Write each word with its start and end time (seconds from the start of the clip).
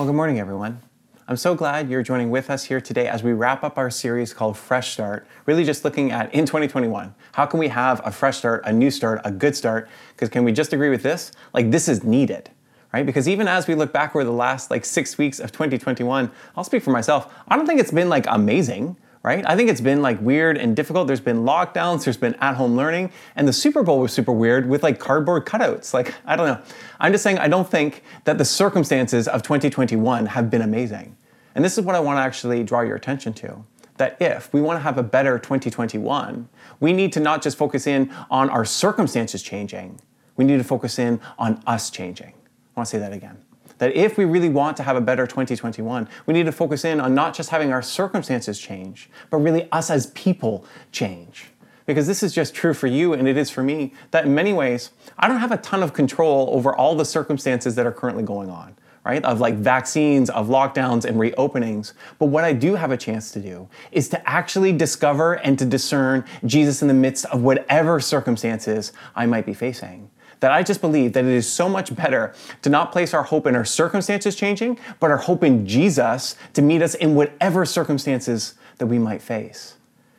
Well, 0.00 0.06
good 0.06 0.16
morning, 0.16 0.40
everyone. 0.40 0.80
I'm 1.28 1.36
so 1.36 1.54
glad 1.54 1.90
you're 1.90 2.02
joining 2.02 2.30
with 2.30 2.48
us 2.48 2.64
here 2.64 2.80
today 2.80 3.06
as 3.06 3.22
we 3.22 3.34
wrap 3.34 3.62
up 3.62 3.76
our 3.76 3.90
series 3.90 4.32
called 4.32 4.56
Fresh 4.56 4.92
Start, 4.94 5.26
really 5.44 5.62
just 5.62 5.84
looking 5.84 6.10
at 6.10 6.32
in 6.34 6.46
2021, 6.46 7.14
how 7.32 7.44
can 7.44 7.60
we 7.60 7.68
have 7.68 8.00
a 8.02 8.10
fresh 8.10 8.38
start, 8.38 8.62
a 8.64 8.72
new 8.72 8.90
start, 8.90 9.20
a 9.26 9.30
good 9.30 9.54
start? 9.54 9.90
Because 10.14 10.30
can 10.30 10.42
we 10.42 10.52
just 10.52 10.72
agree 10.72 10.88
with 10.88 11.02
this? 11.02 11.32
Like, 11.52 11.70
this 11.70 11.86
is 11.86 12.02
needed, 12.02 12.48
right? 12.94 13.04
Because 13.04 13.28
even 13.28 13.46
as 13.46 13.68
we 13.68 13.74
look 13.74 13.92
back 13.92 14.16
over 14.16 14.24
the 14.24 14.32
last 14.32 14.70
like 14.70 14.86
six 14.86 15.18
weeks 15.18 15.38
of 15.38 15.52
2021, 15.52 16.30
I'll 16.56 16.64
speak 16.64 16.82
for 16.82 16.92
myself, 16.92 17.34
I 17.46 17.56
don't 17.56 17.66
think 17.66 17.78
it's 17.78 17.92
been 17.92 18.08
like 18.08 18.24
amazing 18.26 18.96
right? 19.22 19.44
I 19.46 19.54
think 19.54 19.68
it's 19.68 19.80
been 19.80 20.00
like 20.00 20.20
weird 20.20 20.56
and 20.56 20.74
difficult. 20.74 21.06
There's 21.06 21.20
been 21.20 21.44
lockdowns, 21.44 22.04
there's 22.04 22.16
been 22.16 22.34
at 22.36 22.54
home 22.54 22.76
learning, 22.76 23.12
and 23.36 23.46
the 23.46 23.52
Super 23.52 23.82
Bowl 23.82 24.00
was 24.00 24.12
super 24.12 24.32
weird 24.32 24.66
with 24.66 24.82
like 24.82 24.98
cardboard 24.98 25.44
cutouts. 25.44 25.92
Like, 25.92 26.14
I 26.24 26.36
don't 26.36 26.46
know. 26.46 26.62
I'm 26.98 27.12
just 27.12 27.22
saying, 27.22 27.38
I 27.38 27.48
don't 27.48 27.68
think 27.68 28.02
that 28.24 28.38
the 28.38 28.44
circumstances 28.44 29.28
of 29.28 29.42
2021 29.42 30.26
have 30.26 30.50
been 30.50 30.62
amazing. 30.62 31.16
And 31.54 31.64
this 31.64 31.76
is 31.76 31.84
what 31.84 31.94
I 31.94 32.00
want 32.00 32.16
to 32.16 32.22
actually 32.22 32.62
draw 32.64 32.80
your 32.80 32.96
attention 32.96 33.32
to. 33.34 33.64
That 33.98 34.16
if 34.20 34.50
we 34.54 34.62
want 34.62 34.78
to 34.78 34.82
have 34.82 34.96
a 34.96 35.02
better 35.02 35.38
2021, 35.38 36.48
we 36.78 36.92
need 36.94 37.12
to 37.12 37.20
not 37.20 37.42
just 37.42 37.58
focus 37.58 37.86
in 37.86 38.10
on 38.30 38.48
our 38.48 38.64
circumstances 38.64 39.42
changing, 39.42 40.00
we 40.36 40.44
need 40.44 40.56
to 40.56 40.64
focus 40.64 40.98
in 40.98 41.20
on 41.38 41.62
us 41.66 41.90
changing. 41.90 42.28
I 42.28 42.80
want 42.80 42.86
to 42.86 42.90
say 42.90 42.98
that 42.98 43.12
again 43.12 43.44
that 43.80 43.96
if 43.96 44.18
we 44.18 44.26
really 44.26 44.50
want 44.50 44.76
to 44.76 44.82
have 44.82 44.94
a 44.94 45.00
better 45.00 45.26
2021, 45.26 46.06
we 46.26 46.34
need 46.34 46.44
to 46.44 46.52
focus 46.52 46.84
in 46.84 47.00
on 47.00 47.14
not 47.14 47.34
just 47.34 47.48
having 47.48 47.72
our 47.72 47.80
circumstances 47.80 48.58
change, 48.58 49.10
but 49.30 49.38
really 49.38 49.68
us 49.72 49.90
as 49.90 50.08
people 50.08 50.66
change. 50.92 51.46
Because 51.86 52.06
this 52.06 52.22
is 52.22 52.34
just 52.34 52.54
true 52.54 52.74
for 52.74 52.86
you 52.86 53.14
and 53.14 53.26
it 53.26 53.38
is 53.38 53.48
for 53.48 53.62
me, 53.62 53.94
that 54.10 54.26
in 54.26 54.34
many 54.34 54.52
ways, 54.52 54.90
I 55.18 55.28
don't 55.28 55.40
have 55.40 55.50
a 55.50 55.56
ton 55.56 55.82
of 55.82 55.94
control 55.94 56.50
over 56.52 56.76
all 56.76 56.94
the 56.94 57.06
circumstances 57.06 57.74
that 57.74 57.86
are 57.86 57.92
currently 57.92 58.22
going 58.22 58.50
on 58.50 58.76
right? 59.02 59.24
Of 59.24 59.40
like 59.40 59.54
vaccines, 59.54 60.28
of 60.28 60.48
lockdowns 60.48 61.06
and 61.06 61.16
reopenings. 61.16 61.94
But 62.18 62.26
what 62.26 62.44
I 62.44 62.52
do 62.52 62.74
have 62.74 62.90
a 62.90 62.98
chance 62.98 63.30
to 63.30 63.40
do 63.40 63.66
is 63.92 64.10
to 64.10 64.28
actually 64.28 64.74
discover 64.74 65.38
and 65.38 65.58
to 65.58 65.64
discern 65.64 66.22
Jesus 66.44 66.82
in 66.82 66.88
the 66.88 66.92
midst 66.92 67.24
of 67.24 67.40
whatever 67.40 67.98
circumstances 67.98 68.92
I 69.16 69.24
might 69.24 69.46
be 69.46 69.54
facing 69.54 70.10
that 70.40 70.50
I 70.50 70.62
just 70.62 70.80
believe 70.80 71.12
that 71.12 71.24
it 71.24 71.30
is 71.30 71.50
so 71.50 71.68
much 71.68 71.94
better 71.94 72.34
to 72.62 72.70
not 72.70 72.92
place 72.92 73.14
our 73.14 73.22
hope 73.22 73.46
in 73.46 73.54
our 73.54 73.64
circumstances 73.64 74.34
changing, 74.34 74.78
but 74.98 75.10
our 75.10 75.18
hope 75.18 75.44
in 75.44 75.66
Jesus 75.66 76.36
to 76.54 76.62
meet 76.62 76.82
us 76.82 76.94
in 76.94 77.14
whatever 77.14 77.64
circumstances 77.64 78.54
that 78.78 78.86
we 78.86 78.98
might 78.98 79.22
face. 79.22 79.76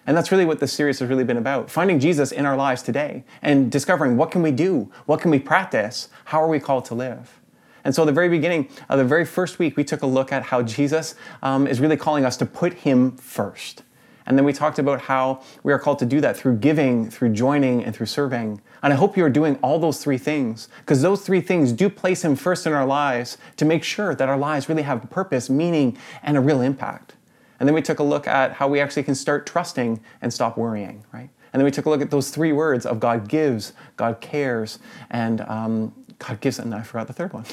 And 0.08 0.18
that's 0.18 0.32
really 0.32 0.46
what 0.46 0.60
this 0.60 0.74
series 0.74 1.00
has 1.00 1.10
really 1.10 1.24
been 1.24 1.38
about 1.38 1.70
finding 1.70 2.00
Jesus 2.00 2.32
in 2.32 2.46
our 2.46 2.56
lives 2.56 2.82
today 2.82 3.24
and 3.42 3.72
discovering 3.72 4.18
what 4.18 4.32
can 4.32 4.42
we 4.42 4.52
do? 4.52 4.92
What 5.06 5.22
can 5.22 5.30
we 5.30 5.40
practice? 5.40 6.10
How 6.26 6.42
are 6.42 6.48
we 6.48 6.60
called 6.60 6.86
to 6.86 6.96
live? 6.96 7.40
And 7.84 7.96
so, 7.96 8.04
at 8.04 8.06
the 8.06 8.12
very 8.12 8.30
beginning 8.30 8.70
of 8.90 9.00
the 9.00 9.06
very 9.06 9.26
first 9.26 9.58
week, 9.58 9.76
we 9.76 9.84
took 9.84 10.02
a 10.02 10.08
look 10.08 10.32
at 10.32 10.44
how 10.44 10.62
Jesus 10.62 11.16
um, 11.42 11.66
is 11.66 11.80
really 11.80 11.98
calling 11.98 12.26
us 12.26 12.38
to 12.38 12.46
put 12.46 12.74
Him 12.74 13.12
first. 13.18 13.84
And 14.26 14.38
then 14.38 14.46
we 14.46 14.54
talked 14.54 14.80
about 14.80 15.02
how 15.02 15.42
we 15.64 15.74
are 15.74 15.80
called 15.80 16.00
to 16.00 16.06
do 16.06 16.22
that 16.22 16.38
through 16.38 16.58
giving, 16.58 17.10
through 17.10 17.30
joining, 17.34 17.84
and 17.84 17.96
through 17.96 18.06
serving. 18.06 18.62
And 18.84 18.94
I 18.94 18.96
hope 18.96 19.18
you 19.18 19.26
are 19.26 19.30
doing 19.30 19.58
all 19.62 19.80
those 19.80 20.04
three 20.04 20.18
things, 20.18 20.68
because 20.80 21.02
those 21.02 21.22
three 21.22 21.42
things 21.42 21.72
do 21.72 21.90
place 21.90 22.24
Him 22.24 22.36
first 22.36 22.66
in 22.66 22.74
our 22.74 22.86
lives 22.86 23.38
to 23.58 23.66
make 23.66 23.84
sure 23.84 24.16
that 24.16 24.30
our 24.30 24.38
lives 24.38 24.70
really 24.70 24.84
have 24.84 25.10
purpose, 25.10 25.50
meaning, 25.50 25.98
and 26.24 26.38
a 26.38 26.42
real 26.42 26.62
impact. 26.62 27.16
And 27.60 27.68
then 27.68 27.76
we 27.76 27.82
took 27.82 28.00
a 28.00 28.04
look 28.04 28.28
at 28.28 28.54
how 28.54 28.68
we 28.68 28.80
actually 28.80 29.04
can 29.04 29.16
start 29.16 29.46
trusting 29.46 30.02
and 30.22 30.34
stop 30.34 30.58
worrying, 30.58 31.06
right? 31.12 31.30
And 31.54 31.60
then 31.60 31.66
we 31.66 31.72
took 31.72 31.86
a 31.86 31.90
look 31.90 32.02
at 32.02 32.10
those 32.10 32.30
three 32.30 32.54
words 32.54 32.86
of 32.86 33.00
God 33.00 33.28
gives, 33.28 33.74
God 33.98 34.22
cares, 34.22 34.80
and 35.10 35.42
um, 35.42 35.94
God 36.18 36.40
gives, 36.40 36.60
and 36.60 36.74
I 36.74 36.82
forgot 36.82 37.08
the 37.08 37.14
third 37.14 37.34
one. 37.34 37.46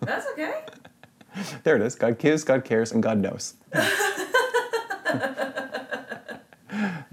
That's 0.00 0.26
okay. 0.32 0.60
there 1.64 1.76
it 1.76 1.82
is 1.82 1.94
God 1.94 2.18
gives, 2.18 2.44
God 2.44 2.64
cares, 2.64 2.92
and 2.92 3.02
God 3.02 3.18
knows. 3.18 3.54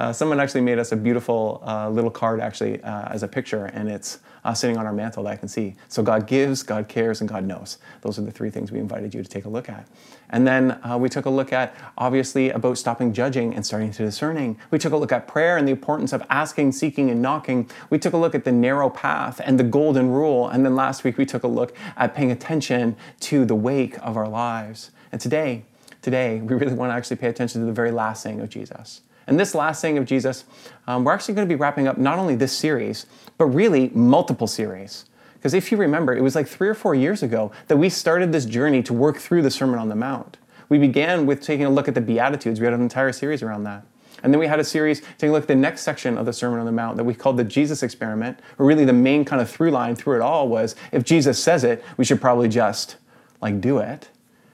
Uh, 0.01 0.11
someone 0.11 0.39
actually 0.39 0.61
made 0.61 0.79
us 0.79 0.91
a 0.91 0.95
beautiful 0.95 1.61
uh, 1.63 1.87
little 1.87 2.09
card, 2.09 2.39
actually, 2.39 2.81
uh, 2.81 3.03
as 3.09 3.21
a 3.21 3.27
picture, 3.27 3.65
and 3.65 3.87
it's 3.87 4.17
uh, 4.43 4.51
sitting 4.51 4.75
on 4.75 4.87
our 4.87 4.91
mantle 4.91 5.21
that 5.21 5.29
I 5.29 5.35
can 5.35 5.47
see. 5.47 5.75
So 5.89 6.01
God 6.01 6.25
gives, 6.25 6.63
God 6.63 6.87
cares, 6.87 7.21
and 7.21 7.29
God 7.29 7.45
knows. 7.45 7.77
Those 8.01 8.17
are 8.17 8.23
the 8.23 8.31
three 8.31 8.49
things 8.49 8.71
we 8.71 8.79
invited 8.79 9.13
you 9.13 9.21
to 9.21 9.29
take 9.29 9.45
a 9.45 9.49
look 9.49 9.69
at. 9.69 9.87
And 10.31 10.47
then 10.47 10.71
uh, 10.83 10.97
we 10.99 11.07
took 11.07 11.25
a 11.25 11.29
look 11.29 11.53
at, 11.53 11.75
obviously, 11.99 12.49
about 12.49 12.79
stopping 12.79 13.13
judging 13.13 13.53
and 13.53 13.63
starting 13.63 13.91
to 13.91 14.03
discerning. 14.03 14.57
We 14.71 14.79
took 14.79 14.91
a 14.91 14.97
look 14.97 15.11
at 15.11 15.27
prayer 15.27 15.55
and 15.55 15.67
the 15.67 15.71
importance 15.71 16.13
of 16.13 16.23
asking, 16.31 16.71
seeking, 16.71 17.11
and 17.11 17.21
knocking. 17.21 17.69
We 17.91 17.99
took 17.99 18.13
a 18.13 18.17
look 18.17 18.33
at 18.33 18.43
the 18.43 18.51
narrow 18.51 18.89
path 18.89 19.39
and 19.45 19.59
the 19.59 19.63
golden 19.63 20.09
rule. 20.09 20.49
And 20.49 20.65
then 20.65 20.75
last 20.75 21.03
week 21.03 21.19
we 21.19 21.27
took 21.27 21.43
a 21.43 21.47
look 21.47 21.77
at 21.95 22.15
paying 22.15 22.31
attention 22.31 22.95
to 23.19 23.45
the 23.45 23.53
wake 23.53 23.99
of 23.99 24.17
our 24.17 24.27
lives. 24.27 24.89
And 25.11 25.21
today, 25.21 25.63
today, 26.01 26.41
we 26.41 26.55
really 26.55 26.73
want 26.73 26.89
to 26.89 26.95
actually 26.95 27.17
pay 27.17 27.27
attention 27.27 27.61
to 27.61 27.67
the 27.67 27.71
very 27.71 27.91
last 27.91 28.23
saying 28.23 28.41
of 28.41 28.49
Jesus. 28.49 29.01
And 29.27 29.39
this 29.39 29.55
last 29.55 29.79
saying 29.79 29.97
of 29.97 30.05
Jesus, 30.05 30.45
um, 30.87 31.03
we're 31.03 31.13
actually 31.13 31.35
going 31.35 31.47
to 31.47 31.53
be 31.53 31.59
wrapping 31.59 31.87
up 31.87 31.97
not 31.97 32.19
only 32.19 32.35
this 32.35 32.57
series, 32.57 33.05
but 33.37 33.45
really 33.45 33.89
multiple 33.89 34.47
series. 34.47 35.05
Because 35.35 35.53
if 35.53 35.71
you 35.71 35.77
remember, 35.77 36.15
it 36.15 36.21
was 36.21 36.35
like 36.35 36.47
three 36.47 36.67
or 36.67 36.75
four 36.75 36.93
years 36.93 37.23
ago 37.23 37.51
that 37.67 37.77
we 37.77 37.89
started 37.89 38.31
this 38.31 38.45
journey 38.45 38.83
to 38.83 38.93
work 38.93 39.17
through 39.17 39.41
the 39.41 39.51
Sermon 39.51 39.79
on 39.79 39.89
the 39.89 39.95
Mount. 39.95 40.37
We 40.69 40.77
began 40.77 41.25
with 41.25 41.41
taking 41.41 41.65
a 41.65 41.69
look 41.69 41.87
at 41.87 41.95
the 41.95 42.01
Beatitudes. 42.01 42.59
We 42.59 42.65
had 42.65 42.73
an 42.73 42.81
entire 42.81 43.11
series 43.11 43.41
around 43.41 43.63
that. 43.63 43.83
And 44.23 44.31
then 44.31 44.39
we 44.39 44.47
had 44.47 44.59
a 44.59 44.63
series 44.63 45.01
taking 45.17 45.29
a 45.29 45.31
look 45.31 45.43
at 45.43 45.47
the 45.47 45.55
next 45.55 45.81
section 45.81 46.17
of 46.17 46.25
the 46.25 46.33
Sermon 46.33 46.59
on 46.59 46.65
the 46.65 46.71
Mount 46.71 46.97
that 46.97 47.03
we 47.03 47.13
called 47.13 47.37
the 47.37 47.43
Jesus 47.43 47.81
experiment, 47.81 48.39
where 48.57 48.67
really 48.67 48.85
the 48.85 48.93
main 48.93 49.25
kind 49.25 49.41
of 49.41 49.49
through 49.49 49.71
line 49.71 49.95
through 49.95 50.17
it 50.17 50.21
all 50.21 50.47
was 50.47 50.75
if 50.91 51.03
Jesus 51.03 51.43
says 51.43 51.63
it, 51.63 51.83
we 51.97 52.05
should 52.05 52.21
probably 52.21 52.47
just 52.47 52.97
like 53.41 53.59
do 53.59 53.79
it. 53.79 54.09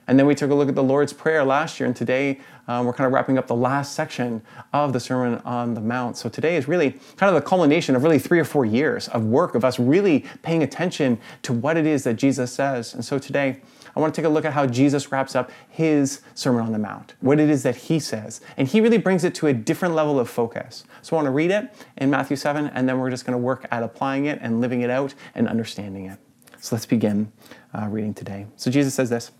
And 0.07 0.18
then 0.18 0.25
we 0.25 0.35
took 0.35 0.51
a 0.51 0.56
look 0.56 0.69
at 0.69 0.75
the 0.75 0.84
Lord's 0.84 1.12
Prayer 1.12 1.44
last 1.44 1.79
year, 1.79 1.88
and 1.88 1.95
today 1.95 2.40
um, 2.68 2.85
we're 2.85 2.94
kind 2.94 3.06
of 3.07 3.13
wrapping 3.13 3.38
up 3.38 3.47
the 3.47 3.56
last 3.56 3.94
section 3.94 4.41
of 4.72 4.94
the 4.94 5.00
Sermon 5.00 5.41
on 5.44 5.73
the 5.73 5.81
Mount. 5.81 6.18
So 6.18 6.29
today 6.29 6.56
is 6.56 6.68
really 6.68 6.91
kind 7.18 7.35
of 7.35 7.41
the 7.41 7.47
culmination 7.47 7.95
of 7.95 8.03
really 8.03 8.19
three 8.19 8.40
or 8.40 8.45
four 8.45 8.66
years 8.66 9.07
of 9.09 9.25
work 9.25 9.53
of 9.53 9.66
us 9.66 9.79
really 9.79 10.25
paying 10.44 10.63
attention 10.63 11.19
to 11.44 11.53
what 11.53 11.75
it 11.75 11.85
is 11.85 12.03
that 12.06 12.16
Jesus 12.16 12.51
says. 12.53 12.94
And 12.94 13.03
so 13.03 13.19
today, 13.19 13.62
I 13.95 14.00
want 14.00 14.13
to 14.13 14.22
take 14.22 14.28
a 14.28 14.29
look 14.29 14.45
at 14.45 14.53
how 14.53 14.68
Jesus 14.68 15.12
wraps 15.12 15.35
up 15.35 15.51
his 15.69 16.22
Sermon 16.35 16.62
on 16.62 16.72
the 16.72 16.79
Mount, 16.79 17.16
what 17.19 17.39
it 17.39 17.50
is 17.50 17.63
that 17.63 17.75
he 17.75 18.00
says. 18.00 18.41
And 18.56 18.68
he 18.68 18.79
really 18.79 19.00
brings 19.00 19.24
it 19.24 19.34
to 19.35 19.47
a 19.47 19.53
different 19.53 19.95
level 19.95 20.19
of 20.19 20.29
focus. 20.29 20.84
So 21.01 21.16
I 21.16 21.18
want 21.18 21.25
to 21.25 21.31
read 21.31 21.51
it 21.51 21.74
in 21.97 22.12
Matthew 22.12 22.38
7, 22.38 22.68
and 22.68 22.88
then 22.88 23.00
we're 23.00 23.09
just 23.09 23.25
going 23.25 23.34
to 23.34 23.44
work 23.44 23.66
at 23.72 23.81
applying 23.81 24.25
it 24.25 24.39
and 24.41 24.62
living 24.62 24.81
it 24.81 24.89
out 24.89 25.16
and 25.34 25.47
understanding 25.47 26.06
it. 26.06 26.19
So 26.59 26.75
let's 26.75 26.85
begin 26.85 27.31
uh, 27.74 27.88
reading 27.88 28.13
today. 28.13 28.45
So 28.56 28.69
Jesus 28.69 28.94
says 28.94 29.09
this. 29.09 29.31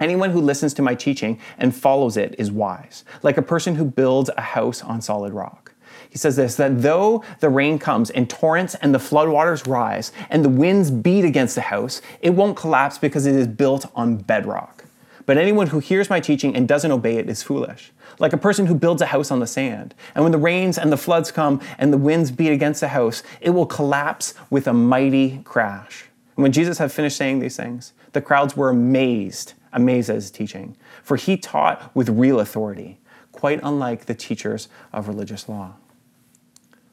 Anyone 0.00 0.30
who 0.30 0.40
listens 0.40 0.74
to 0.74 0.82
my 0.82 0.94
teaching 0.94 1.38
and 1.56 1.74
follows 1.74 2.16
it 2.16 2.34
is 2.36 2.50
wise, 2.50 3.04
like 3.22 3.36
a 3.36 3.42
person 3.42 3.76
who 3.76 3.84
builds 3.84 4.28
a 4.36 4.40
house 4.40 4.82
on 4.82 5.00
solid 5.00 5.32
rock. 5.32 5.72
He 6.10 6.18
says 6.18 6.36
this 6.36 6.56
that 6.56 6.82
though 6.82 7.22
the 7.40 7.48
rain 7.48 7.78
comes 7.78 8.10
and 8.10 8.28
torrents 8.28 8.74
and 8.76 8.94
the 8.94 8.98
floodwaters 8.98 9.66
rise 9.66 10.12
and 10.30 10.44
the 10.44 10.48
winds 10.48 10.90
beat 10.90 11.24
against 11.24 11.54
the 11.54 11.60
house, 11.60 12.02
it 12.20 12.30
won't 12.30 12.56
collapse 12.56 12.98
because 12.98 13.26
it 13.26 13.36
is 13.36 13.46
built 13.46 13.86
on 13.94 14.16
bedrock. 14.16 14.84
But 15.26 15.38
anyone 15.38 15.68
who 15.68 15.78
hears 15.78 16.10
my 16.10 16.20
teaching 16.20 16.54
and 16.54 16.68
doesn't 16.68 16.90
obey 16.90 17.16
it 17.16 17.30
is 17.30 17.42
foolish, 17.42 17.92
like 18.18 18.32
a 18.32 18.36
person 18.36 18.66
who 18.66 18.74
builds 18.74 19.00
a 19.00 19.06
house 19.06 19.30
on 19.30 19.40
the 19.40 19.46
sand. 19.46 19.94
And 20.14 20.22
when 20.22 20.32
the 20.32 20.38
rains 20.38 20.76
and 20.76 20.92
the 20.92 20.96
floods 20.96 21.32
come 21.32 21.60
and 21.78 21.92
the 21.92 21.98
winds 21.98 22.30
beat 22.30 22.50
against 22.50 22.80
the 22.80 22.88
house, 22.88 23.22
it 23.40 23.50
will 23.50 23.66
collapse 23.66 24.34
with 24.50 24.66
a 24.66 24.72
mighty 24.72 25.40
crash. 25.44 26.06
And 26.36 26.42
when 26.42 26.52
Jesus 26.52 26.78
had 26.78 26.92
finished 26.92 27.16
saying 27.16 27.38
these 27.38 27.56
things, 27.56 27.92
the 28.12 28.20
crowds 28.20 28.56
were 28.56 28.68
amazed 28.68 29.54
amazed 29.74 30.08
at 30.08 30.22
teaching, 30.32 30.76
for 31.02 31.16
he 31.16 31.36
taught 31.36 31.94
with 31.94 32.08
real 32.08 32.40
authority, 32.40 32.98
quite 33.32 33.60
unlike 33.62 34.06
the 34.06 34.14
teachers 34.14 34.68
of 34.92 35.08
religious 35.08 35.48
law. 35.48 35.74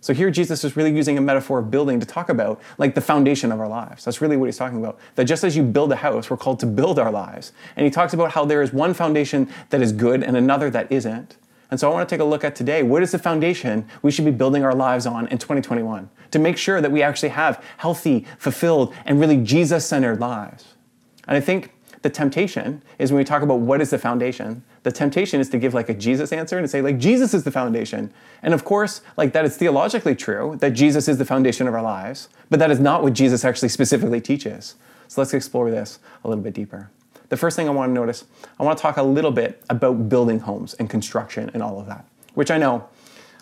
So 0.03 0.15
here 0.15 0.31
Jesus 0.31 0.63
is 0.63 0.75
really 0.75 0.93
using 0.93 1.19
a 1.19 1.21
metaphor 1.21 1.59
of 1.59 1.69
building 1.69 1.99
to 1.99 2.07
talk 2.07 2.29
about 2.29 2.59
like 2.79 2.95
the 2.95 3.01
foundation 3.01 3.51
of 3.51 3.59
our 3.59 3.67
lives. 3.67 4.03
That's 4.03 4.19
really 4.19 4.35
what 4.35 4.47
he's 4.47 4.57
talking 4.57 4.79
about. 4.79 4.99
That 5.13 5.25
just 5.25 5.43
as 5.43 5.55
you 5.55 5.61
build 5.61 5.91
a 5.91 5.95
house, 5.95 6.31
we're 6.31 6.37
called 6.37 6.59
to 6.61 6.65
build 6.65 6.97
our 6.97 7.11
lives. 7.11 7.53
And 7.75 7.85
he 7.85 7.91
talks 7.91 8.13
about 8.13 8.31
how 8.31 8.43
there 8.43 8.63
is 8.63 8.73
one 8.73 8.95
foundation 8.95 9.47
that 9.69 9.79
is 9.79 9.91
good 9.91 10.23
and 10.23 10.35
another 10.35 10.71
that 10.71 10.91
isn't. 10.91 11.37
And 11.69 11.79
so 11.79 11.89
I 11.89 11.93
want 11.93 12.09
to 12.09 12.13
take 12.13 12.19
a 12.19 12.25
look 12.25 12.43
at 12.43 12.55
today 12.55 12.81
what 12.81 13.03
is 13.03 13.11
the 13.11 13.19
foundation 13.19 13.87
we 14.01 14.09
should 14.09 14.25
be 14.25 14.31
building 14.31 14.65
our 14.65 14.73
lives 14.73 15.05
on 15.05 15.27
in 15.27 15.37
2021 15.37 16.09
to 16.31 16.39
make 16.39 16.57
sure 16.57 16.81
that 16.81 16.91
we 16.91 17.03
actually 17.03 17.29
have 17.29 17.63
healthy, 17.77 18.25
fulfilled, 18.39 18.93
and 19.05 19.19
really 19.19 19.37
Jesus 19.37 19.85
centered 19.85 20.19
lives. 20.19 20.73
And 21.27 21.37
I 21.37 21.39
think 21.39 21.71
the 22.01 22.09
temptation 22.09 22.81
is 22.97 23.11
when 23.11 23.17
we 23.19 23.23
talk 23.23 23.43
about 23.43 23.59
what 23.59 23.81
is 23.81 23.91
the 23.91 23.97
foundation, 23.99 24.63
the 24.83 24.91
temptation 24.91 25.39
is 25.39 25.49
to 25.49 25.57
give 25.57 25.73
like 25.73 25.89
a 25.89 25.93
Jesus 25.93 26.31
answer 26.31 26.57
and 26.57 26.69
say 26.69 26.81
like 26.81 26.97
Jesus 26.97 27.33
is 27.33 27.43
the 27.43 27.51
foundation. 27.51 28.11
And 28.41 28.53
of 28.53 28.65
course, 28.65 29.01
like 29.17 29.33
that 29.33 29.45
is 29.45 29.57
theologically 29.57 30.15
true 30.15 30.57
that 30.59 30.71
Jesus 30.71 31.07
is 31.07 31.17
the 31.17 31.25
foundation 31.25 31.67
of 31.67 31.73
our 31.73 31.81
lives, 31.81 32.29
but 32.49 32.59
that 32.59 32.71
is 32.71 32.79
not 32.79 33.03
what 33.03 33.13
Jesus 33.13 33.45
actually 33.45 33.69
specifically 33.69 34.21
teaches. 34.21 34.75
So 35.07 35.21
let's 35.21 35.33
explore 35.33 35.69
this 35.69 35.99
a 36.23 36.27
little 36.27 36.43
bit 36.43 36.53
deeper. 36.53 36.89
The 37.29 37.37
first 37.37 37.55
thing 37.55 37.67
I 37.67 37.71
want 37.71 37.89
to 37.89 37.93
notice, 37.93 38.25
I 38.59 38.63
want 38.63 38.77
to 38.77 38.81
talk 38.81 38.97
a 38.97 39.03
little 39.03 39.31
bit 39.31 39.63
about 39.69 40.09
building 40.09 40.39
homes 40.39 40.73
and 40.75 40.89
construction 40.89 41.51
and 41.53 41.61
all 41.61 41.79
of 41.79 41.85
that, 41.87 42.05
which 42.33 42.51
I 42.51 42.57
know 42.57 42.87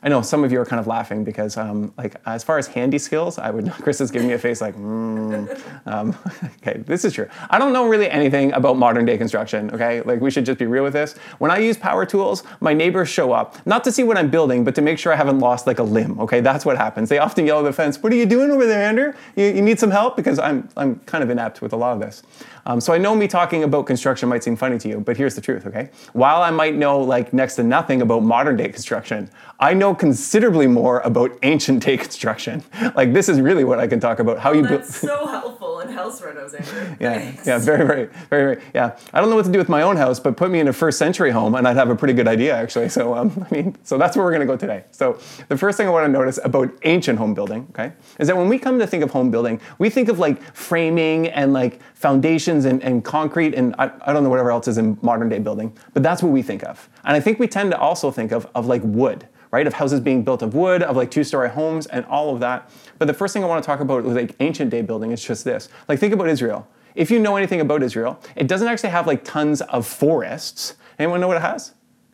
I 0.02 0.10
know 0.10 0.22
some 0.22 0.44
of 0.44 0.52
you 0.52 0.62
are 0.62 0.66
kind 0.66 0.80
of 0.80 0.88
laughing 0.88 1.24
because, 1.24 1.58
um, 1.58 1.94
like, 1.98 2.16
as 2.26 2.44
far 2.44 2.58
as 2.58 2.68
handy 2.68 2.98
skills, 2.98 3.38
I 3.38 3.52
would. 3.52 3.70
Chris 3.84 4.00
is 4.00 4.12
giving 4.12 4.28
me 4.28 4.34
a 4.34 4.40
face 4.40 4.62
like, 4.62 4.76
mm. 4.76 5.60
um, 5.86 6.16
okay, 6.62 6.80
this 6.80 7.04
is 7.04 7.14
true. 7.14 7.28
I 7.50 7.60
don't 7.60 7.74
know 7.74 7.88
really 7.88 8.10
anything 8.10 8.54
about 8.54 8.78
modern 8.78 9.06
day 9.06 9.18
construction. 9.18 9.72
Okay, 9.72 10.02
like 10.02 10.22
we 10.22 10.32
should 10.32 10.46
just 10.46 10.60
be 10.60 10.66
real 10.66 10.84
with 10.84 10.94
this. 10.94 11.18
When 11.40 11.52
I 11.52 11.58
use 11.58 11.78
power 11.78 12.06
tools, 12.06 12.44
my 12.62 12.74
neighbors 12.74 13.10
show 13.10 13.34
up 13.34 13.66
not 13.66 13.84
to 13.84 13.92
see 13.92 14.04
what 14.04 14.18
I'm 14.18 14.30
building, 14.30 14.64
but 14.64 14.76
to 14.76 14.82
make 14.82 15.00
sure 15.00 15.12
I 15.12 15.18
haven't 15.18 15.40
lost 15.40 15.68
like 15.68 15.80
a 15.80 15.84
limb. 15.84 16.20
Okay, 16.20 16.40
that's 16.40 16.66
what 16.66 16.78
happens. 16.78 17.10
They 17.10 17.18
often 17.18 17.46
yell 17.46 17.60
at 17.60 17.64
the 17.64 17.74
fence, 17.74 18.02
"What 18.02 18.14
are 18.14 18.18
you 18.18 18.26
doing 18.26 18.52
over 18.52 18.66
there, 18.66 18.82
Andrew? 18.82 19.14
You, 19.36 19.46
you 19.46 19.62
need 19.62 19.80
some 19.80 19.92
help?" 19.92 20.16
Because 20.16 20.40
I'm 20.40 20.70
I'm 20.78 21.00
kind 21.06 21.24
of 21.24 21.30
inept 21.30 21.62
with 21.62 21.74
a 21.74 21.78
lot 21.78 21.94
of 21.94 22.00
this. 22.00 22.24
Um, 22.70 22.80
so 22.80 22.94
I 22.94 23.00
know 23.00 23.16
me 23.16 23.28
talking 23.28 23.64
about 23.64 23.88
construction 23.88 24.30
might 24.30 24.44
seem 24.44 24.56
funny 24.56 24.78
to 24.78 24.88
you, 24.88 25.00
but 25.00 25.18
here's 25.18 25.34
the 25.34 25.42
truth, 25.42 25.66
okay? 25.66 25.90
While 26.14 26.44
I 26.44 26.52
might 26.52 26.76
know 26.76 27.00
like 27.00 27.34
next 27.34 27.56
to 27.56 27.64
nothing 27.64 28.04
about 28.04 28.22
modern 28.22 28.58
day 28.58 28.70
construction, 28.70 29.32
I 29.60 29.74
know 29.74 29.96
considerably 29.96 30.68
more 30.68 31.00
about 31.00 31.36
ancient 31.42 31.84
day 31.84 31.98
construction. 32.06 32.64
Like 32.96 33.12
this 33.12 33.28
is 33.28 33.42
really 33.42 33.64
what 33.64 33.80
I 33.80 33.88
can 33.88 34.00
talk 34.00 34.20
about. 34.20 34.38
How 34.38 34.52
you 34.52 34.68
build. 34.68 34.86
so 34.86 35.26
helpful 35.26 35.59
in 35.80 35.90
house 35.90 36.22
renos, 36.22 36.54
Andrew. 36.54 36.96
yeah, 37.00 37.20
Thanks. 37.20 37.48
yeah, 37.48 37.58
very, 37.60 37.86
very, 37.86 38.06
very, 38.30 38.56
very. 38.56 38.64
Yeah, 38.74 38.98
I 39.14 39.22
don't 39.22 39.30
know 39.30 39.36
what 39.36 39.46
to 39.46 39.52
do 39.52 39.60
with 39.60 39.70
my 39.70 39.82
own 39.82 39.98
house, 39.98 40.20
but 40.20 40.38
put 40.38 40.52
me 40.52 40.60
in 40.60 40.68
a 40.68 40.74
first 40.74 40.98
century 40.98 41.32
home, 41.32 41.56
and 41.56 41.68
I'd 41.68 41.76
have 41.76 41.90
a 41.90 41.96
pretty 41.96 42.14
good 42.14 42.28
idea 42.28 42.56
actually. 42.56 42.90
So 42.90 43.16
um, 43.16 43.46
I 43.52 43.54
mean, 43.56 43.78
so 43.84 43.98
that's 43.98 44.16
where 44.16 44.26
we're 44.26 44.32
going 44.32 44.48
to 44.48 44.52
go 44.54 44.58
today. 44.58 44.84
So 44.92 45.20
the 45.48 45.58
first 45.58 45.78
thing 45.78 45.88
I 45.88 45.92
want 45.92 46.06
to 46.06 46.12
notice 46.12 46.40
about 46.44 46.72
ancient 46.84 47.18
home 47.18 47.34
building, 47.34 47.68
okay, 47.72 47.94
is 48.20 48.28
that 48.28 48.38
when 48.38 48.48
we 48.50 48.60
come 48.60 48.80
to 48.80 48.88
think 48.88 49.04
of 49.04 49.12
home 49.12 49.32
building, 49.32 49.60
we 49.78 49.90
think 49.90 50.10
of 50.10 50.20
like 50.20 50.42
framing 50.56 51.28
and 51.28 51.54
like 51.54 51.82
foundations 51.94 52.66
and, 52.66 52.82
and 52.84 53.04
concrete 53.04 53.54
and 53.54 53.76
I, 53.78 53.92
I 54.02 54.14
don't 54.14 54.24
know 54.24 54.30
whatever 54.30 54.52
else 54.52 54.68
is 54.68 54.78
in 54.78 54.98
modern 55.02 55.30
day 55.30 55.40
building, 55.40 55.76
but 55.94 56.04
that's 56.04 56.24
what 56.24 56.32
we 56.32 56.42
think 56.42 56.64
of. 56.64 56.90
And 57.04 57.16
I 57.16 57.20
think 57.20 57.40
we 57.40 57.48
tend 57.48 57.72
to 57.72 57.80
also 57.80 58.12
think 58.12 58.32
of, 58.32 58.48
of 58.56 58.68
like 58.68 58.82
wood, 58.84 59.28
right? 59.52 59.66
Of 59.66 59.74
houses 59.74 60.00
being 60.00 60.24
built 60.24 60.42
of 60.42 60.54
wood, 60.54 60.84
of 60.84 60.96
like 60.96 61.12
two-story 61.12 61.50
homes 61.50 61.86
and 61.88 62.06
all 62.06 62.34
of 62.34 62.40
that. 62.40 62.70
But 62.98 63.08
the 63.08 63.14
first 63.14 63.34
thing 63.34 63.44
I 63.44 63.48
want 63.48 63.64
to 63.64 63.66
talk 63.66 63.80
about 63.80 64.04
with 64.04 64.16
like 64.16 64.36
ancient 64.40 64.70
day 64.70 64.82
building 64.82 65.12
is 65.12 65.24
just 65.24 65.44
this. 65.44 65.70
Like 65.88 66.00
think 66.00 66.14
about 66.14 66.30
Israel. 66.30 66.68
If 66.96 67.12
you 67.12 67.20
know 67.20 67.36
anything 67.36 67.62
about 67.62 67.84
Israel, 67.84 68.20
it 68.36 68.48
doesn't 68.48 68.68
actually 68.68 68.90
have 68.90 69.08
like 69.08 69.24
tons 69.24 69.62
of 69.62 69.88
forests. 69.88 70.76
Anyone 70.98 71.22
know 71.22 71.28
what 71.28 71.38
it 71.38 71.42
has? 71.42 71.74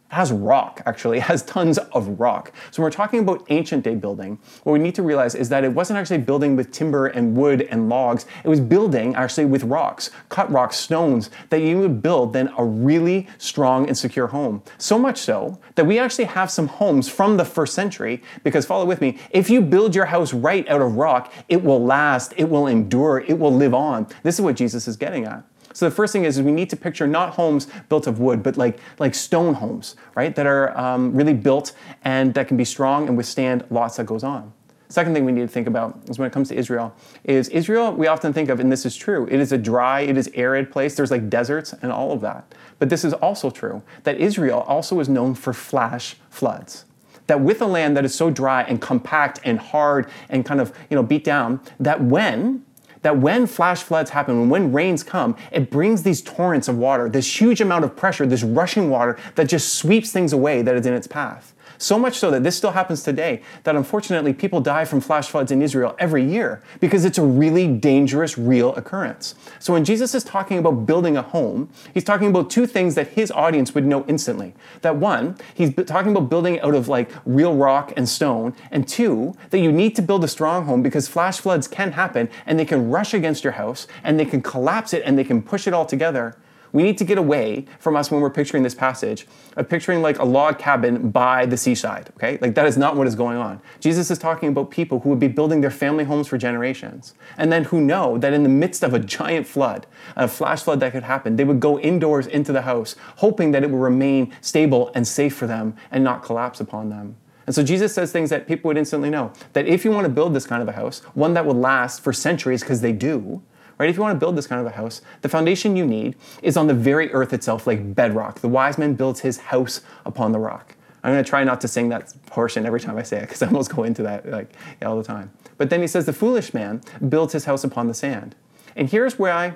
Has 0.10 0.32
rock, 0.32 0.82
actually. 0.86 1.20
Has 1.26 1.44
tons 1.44 1.78
of 1.78 2.20
rock. 2.20 2.52
So 2.72 2.82
when 2.82 2.86
we're 2.86 2.92
talking 2.92 3.20
about 3.20 3.46
ancient 3.50 3.84
day 3.84 3.96
building, 3.96 4.38
what 4.64 4.74
we 4.74 4.80
need 4.80 4.94
to 4.96 5.04
realize 5.04 5.34
is 5.34 5.50
that 5.50 5.64
it 5.64 5.74
wasn't 5.74 5.98
actually 5.98 6.20
building 6.20 6.56
with 6.56 6.72
timber 6.72 7.08
and 7.08 7.36
wood 7.36 7.64
and 7.64 7.90
logs. 7.90 8.28
It 8.44 8.48
was 8.48 8.60
building 8.60 9.16
actually 9.16 9.46
with 9.46 9.64
rocks, 9.64 10.12
cut 10.30 10.52
rocks, 10.52 10.78
stones, 10.78 11.32
that 11.50 11.62
you 11.62 11.80
would 11.80 12.04
build 12.04 12.34
then 12.34 12.54
a 12.58 12.64
really 12.64 13.28
strong 13.40 13.88
and 13.88 13.98
secure 13.98 14.28
home. 14.28 14.62
So 14.78 15.00
much 15.00 15.18
so 15.18 15.60
that 15.76 15.86
we 15.86 15.98
actually 15.98 16.26
have 16.26 16.52
some 16.52 16.68
homes 16.68 17.10
from 17.10 17.38
the 17.38 17.46
first 17.46 17.74
century, 17.74 18.22
because 18.44 18.66
follow 18.66 18.86
with 18.86 19.02
me, 19.02 19.18
if 19.32 19.50
you 19.50 19.62
build 19.62 19.96
your 19.96 20.06
house 20.06 20.34
right 20.34 20.68
out 20.70 20.82
of 20.82 20.96
rock, 20.96 21.34
it 21.50 21.64
will 21.64 21.84
last, 21.84 22.34
it 22.38 22.48
will 22.48 22.68
endure, 22.68 23.20
it 23.28 23.40
will 23.40 23.54
live 23.54 23.74
on. 23.74 24.08
This 24.22 24.36
is 24.36 24.42
what 24.42 24.56
Jesus 24.56 24.88
is 24.88 24.96
getting 24.96 25.26
at. 25.26 25.44
So 25.76 25.90
the 25.90 25.94
first 25.94 26.14
thing 26.14 26.24
is, 26.24 26.38
is 26.38 26.44
we 26.44 26.54
need 26.54 26.70
to 26.70 26.78
picture 26.78 27.06
not 27.06 27.32
homes 27.32 27.68
built 27.90 28.08
of 28.08 28.20
wood, 28.20 28.42
but 28.42 28.56
like, 28.56 28.80
like 28.98 29.14
stone 29.14 29.56
homes, 29.56 29.98
right? 30.16 30.34
That 30.34 30.48
are 30.48 30.76
um, 30.78 31.14
really 31.14 31.34
built 31.34 31.74
and 32.06 32.34
that 32.34 32.48
can 32.48 32.56
be 32.56 32.64
strong 32.64 33.10
and 33.10 33.18
withstand 33.18 33.66
lots 33.70 33.98
that 33.98 34.06
goes 34.06 34.24
on. 34.24 34.54
Second 34.88 35.14
thing 35.14 35.26
we 35.26 35.34
need 35.34 35.42
to 35.42 35.48
think 35.50 35.68
about 35.68 36.00
is 36.08 36.18
when 36.18 36.28
it 36.28 36.32
comes 36.32 36.48
to 36.48 36.56
Israel, 36.56 36.96
is 37.26 37.50
Israel 37.50 37.92
we 37.92 38.08
often 38.08 38.32
think 38.32 38.50
of, 38.50 38.62
and 38.62 38.72
this 38.72 38.86
is 38.86 38.96
true, 38.96 39.28
it 39.30 39.42
is 39.42 39.52
a 39.52 39.58
dry, 39.58 40.00
it 40.00 40.16
is 40.16 40.30
arid 40.34 40.72
place. 40.72 40.96
There's 40.96 41.12
like 41.12 41.30
deserts 41.30 41.74
and 41.74 41.92
all 41.92 42.14
of 42.14 42.22
that. 42.22 42.56
But 42.80 42.90
this 42.90 43.04
is 43.04 43.12
also 43.12 43.50
true, 43.50 43.84
that 44.04 44.18
Israel 44.18 44.62
also 44.62 45.02
is 45.02 45.10
known 45.10 45.36
for 45.36 45.52
flash 45.52 46.16
floods 46.30 46.86
that 47.28 47.42
with 47.42 47.62
a 47.62 47.66
land 47.66 47.98
that 47.98 48.06
is 48.06 48.14
so 48.14 48.30
dry 48.30 48.64
and 48.64 48.80
compact 48.80 49.40
and 49.44 49.60
hard 49.60 50.10
and 50.30 50.46
kind 50.46 50.62
of 50.62 50.78
you 50.90 50.96
know 50.96 51.04
beat 51.04 51.24
down 51.24 51.60
that 51.80 52.02
when 52.02 52.65
that 53.06 53.20
when 53.20 53.46
flash 53.46 53.84
floods 53.84 54.10
happen, 54.10 54.50
when 54.50 54.74
rains 54.74 55.04
come, 55.04 55.36
it 55.52 55.70
brings 55.70 56.02
these 56.02 56.24
torrents 56.24 56.68
of 56.68 56.76
water, 56.76 57.08
this 57.08 57.40
huge 57.40 57.62
amount 57.62 57.86
of 57.86 57.96
pressure, 57.96 58.26
this 58.26 58.42
rushing 58.42 58.90
water 58.90 59.16
that 59.36 59.48
just 59.48 59.76
sweeps 59.76 60.12
things 60.12 60.34
away 60.34 60.64
that 60.64 60.76
is 60.76 60.88
in 60.88 60.94
its 60.96 61.06
path. 61.06 61.54
So 61.78 62.00
much 62.00 62.18
so 62.18 62.32
that 62.32 62.44
this 62.44 62.56
still 62.56 62.72
happens 62.72 63.04
today, 63.04 63.42
that 63.64 63.76
unfortunately 63.76 64.34
people 64.34 64.62
die 64.62 64.86
from 64.86 65.02
flash 65.02 65.30
floods 65.30 65.52
in 65.52 65.62
Israel 65.62 65.96
every 66.00 66.24
year 66.24 66.62
because 66.80 67.06
it's 67.06 67.18
a 67.18 67.26
really 67.26 67.68
dangerous, 67.68 68.38
real 68.38 68.76
occurrence. 68.76 69.36
So 69.60 69.74
when 69.74 69.86
Jesus 69.86 70.16
is 70.16 70.24
talking 70.24 70.58
about 70.58 70.86
building 70.86 71.18
a 71.18 71.22
home, 71.22 71.70
he's 71.94 72.04
talking 72.04 72.30
about 72.30 72.50
two 72.50 72.66
things 72.66 72.96
that 72.96 73.10
his 73.10 73.32
audience 73.32 73.76
would 73.76 73.86
know 73.86 74.06
instantly. 74.08 74.54
That 74.82 74.96
one, 74.96 75.38
he's 75.54 75.74
talking 75.74 76.12
about 76.12 76.30
building 76.30 76.60
out 76.62 76.76
of 76.76 76.88
like 76.88 77.12
real 77.26 77.56
rock 77.56 77.94
and 77.98 78.08
stone, 78.08 78.54
and 78.72 78.88
two, 78.88 79.36
that 79.50 79.60
you 79.60 79.72
need 79.72 79.96
to 79.96 80.02
build 80.02 80.24
a 80.24 80.28
strong 80.28 80.66
home 80.66 80.82
because 80.82 81.08
flash 81.08 81.40
floods 81.40 81.68
can 81.68 81.94
happen 81.94 82.30
and 82.46 82.60
they 82.60 82.66
can 82.66 82.90
rush 82.90 83.14
against 83.14 83.44
your 83.44 83.54
house 83.54 83.88
and 84.04 84.20
they 84.20 84.26
can 84.26 84.42
collapse 84.42 84.94
it 84.94 85.04
and 85.06 85.18
they 85.18 85.24
can 85.24 85.42
push 85.42 85.68
it 85.68 85.74
all 85.74 85.86
together 85.86 86.38
we 86.76 86.84
need 86.84 86.98
to 86.98 87.06
get 87.06 87.18
away 87.18 87.66
from 87.80 87.96
us 87.96 88.12
when 88.12 88.20
we're 88.20 88.30
picturing 88.30 88.62
this 88.62 88.76
passage 88.76 89.26
of 89.56 89.70
picturing 89.70 90.02
like 90.02 90.20
a 90.20 90.26
log 90.26 90.60
cabin 90.60 91.10
by 91.10 91.46
the 91.46 91.56
seaside, 91.56 92.10
okay? 92.18 92.38
Like 92.42 92.54
that 92.56 92.66
is 92.66 92.78
not 92.78 92.98
what 92.98 93.08
is 93.08 93.16
going 93.16 93.38
on. 93.38 93.62
Jesus 93.80 94.12
is 94.12 94.18
talking 94.18 94.50
about 94.50 94.72
people 94.72 95.00
who 95.00 95.08
would 95.08 95.20
be 95.20 95.30
building 95.30 95.62
their 95.62 95.72
family 95.72 96.04
homes 96.04 96.28
for 96.28 96.38
generations 96.38 97.14
and 97.38 97.50
then 97.50 97.64
who 97.64 97.80
know 97.80 98.18
that 98.18 98.34
in 98.34 98.44
the 98.44 98.50
midst 98.50 98.84
of 98.84 98.94
a 98.94 99.00
giant 99.00 99.48
flood, 99.48 99.88
a 100.18 100.28
flash 100.28 100.64
flood 100.64 100.82
that 100.82 100.92
could 100.92 101.04
happen, 101.04 101.38
they 101.38 101.46
would 101.46 101.62
go 101.62 101.80
indoors 101.80 102.28
into 102.28 102.52
the 102.52 102.64
house 102.64 102.98
hoping 103.16 103.52
that 103.52 103.64
it 103.64 103.72
would 103.72 103.82
remain 103.82 104.34
stable 104.42 104.92
and 104.96 105.08
safe 105.08 105.34
for 105.34 105.48
them 105.48 105.78
and 105.92 106.04
not 106.04 106.24
collapse 106.24 106.60
upon 106.60 106.90
them. 106.90 107.16
And 107.46 107.56
so 107.56 107.64
Jesus 107.64 107.94
says 107.94 108.12
things 108.12 108.30
that 108.32 108.48
people 108.48 108.68
would 108.68 108.78
instantly 108.78 109.10
know 109.10 109.32
that 109.54 109.66
if 109.66 109.86
you 109.86 109.92
want 109.92 110.04
to 110.04 110.12
build 110.12 110.34
this 110.34 110.46
kind 110.46 110.62
of 110.62 110.68
a 110.68 110.74
house, 110.74 111.00
one 111.14 111.36
that 111.36 111.46
will 111.46 111.56
last 111.56 112.02
for 112.02 112.12
centuries 112.12 112.60
because 112.60 112.82
they 112.82 112.92
do, 112.92 113.42
right? 113.78 113.90
If 113.90 113.96
you 113.96 114.02
want 114.02 114.16
to 114.16 114.20
build 114.20 114.36
this 114.36 114.48
kind 114.48 114.62
of 114.62 114.68
a 114.68 114.76
house, 114.76 115.02
the 115.22 115.30
foundation 115.30 115.76
you 115.76 115.86
need 115.86 116.16
is 116.42 116.58
on 116.58 116.68
the 116.68 116.74
very 116.74 117.12
earth 117.14 117.34
itself, 117.34 117.68
like 117.68 117.96
bedrock. 117.96 118.40
The 118.40 118.48
wise 118.48 118.78
man 118.78 118.94
builds 118.96 119.22
his 119.22 119.38
house 119.38 119.82
upon 120.06 120.32
the 120.32 120.40
rock. 120.40 120.76
I'm 121.04 121.14
going 121.14 121.24
to 121.24 121.30
try 121.30 121.44
not 121.44 121.62
to 121.62 121.68
sing 121.68 121.90
that 121.90 122.14
portion 122.26 122.66
every 122.66 122.80
time 122.80 122.98
I 122.98 123.04
say 123.04 123.18
it 123.18 123.22
because 123.22 123.42
I 123.44 123.48
almost 123.48 123.74
go 123.74 123.84
into 123.84 124.04
that 124.04 124.28
like 124.28 124.54
all 124.84 124.98
the 124.98 125.04
time. 125.04 125.32
But 125.58 125.70
then 125.70 125.82
he 125.82 125.88
says 125.88 126.06
the 126.06 126.14
foolish 126.14 126.54
man 126.54 126.82
builds 127.08 127.34
his 127.34 127.46
house 127.46 127.64
upon 127.64 127.88
the 127.88 127.94
sand. 127.94 128.36
And 128.76 128.90
here's 128.90 129.20
where 129.20 129.32
I, 129.32 129.54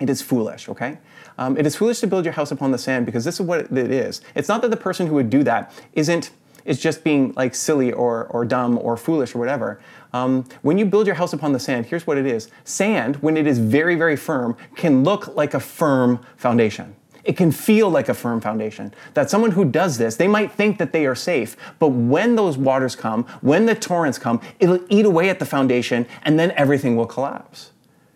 it 0.00 0.08
is 0.08 0.22
foolish, 0.22 0.68
okay? 0.68 0.98
Um, 1.36 1.56
it 1.56 1.66
is 1.66 1.76
foolish 1.76 2.00
to 2.00 2.06
build 2.06 2.24
your 2.24 2.32
house 2.32 2.50
upon 2.50 2.70
the 2.70 2.78
sand 2.78 3.06
because 3.06 3.24
this 3.24 3.34
is 3.34 3.42
what 3.42 3.60
it 3.60 3.90
is. 3.90 4.20
It's 4.34 4.48
not 4.48 4.62
that 4.62 4.70
the 4.70 4.76
person 4.76 5.06
who 5.06 5.14
would 5.14 5.30
do 5.30 5.42
that 5.42 5.72
isn't 5.92 6.30
is 6.68 6.78
just 6.78 7.02
being 7.02 7.32
like 7.34 7.54
silly 7.54 7.92
or, 7.92 8.26
or 8.26 8.44
dumb 8.44 8.78
or 8.78 8.96
foolish 8.96 9.34
or 9.34 9.38
whatever. 9.38 9.80
Um, 10.12 10.44
when 10.60 10.76
you 10.76 10.84
build 10.84 11.06
your 11.06 11.16
house 11.16 11.32
upon 11.32 11.52
the 11.52 11.58
sand, 11.58 11.86
here's 11.86 12.06
what 12.06 12.18
it 12.18 12.26
is 12.26 12.50
sand, 12.64 13.16
when 13.16 13.36
it 13.36 13.46
is 13.46 13.58
very, 13.58 13.96
very 13.96 14.16
firm, 14.16 14.56
can 14.76 15.02
look 15.02 15.34
like 15.34 15.54
a 15.54 15.60
firm 15.60 16.20
foundation. 16.36 16.94
It 17.24 17.36
can 17.36 17.52
feel 17.52 17.90
like 17.90 18.08
a 18.08 18.14
firm 18.14 18.40
foundation. 18.40 18.94
That 19.14 19.30
someone 19.30 19.50
who 19.50 19.64
does 19.64 19.98
this, 19.98 20.16
they 20.16 20.28
might 20.28 20.52
think 20.52 20.78
that 20.78 20.92
they 20.92 21.06
are 21.06 21.14
safe, 21.14 21.56
but 21.78 21.88
when 21.88 22.36
those 22.36 22.56
waters 22.56 22.94
come, 22.94 23.24
when 23.40 23.66
the 23.66 23.74
torrents 23.74 24.18
come, 24.18 24.40
it'll 24.60 24.80
eat 24.88 25.06
away 25.06 25.30
at 25.30 25.38
the 25.38 25.46
foundation 25.46 26.06
and 26.22 26.38
then 26.38 26.52
everything 26.52 26.96
will 26.96 27.06
collapse. 27.06 27.72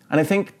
And 0.09 0.19
I 0.19 0.23
think 0.23 0.53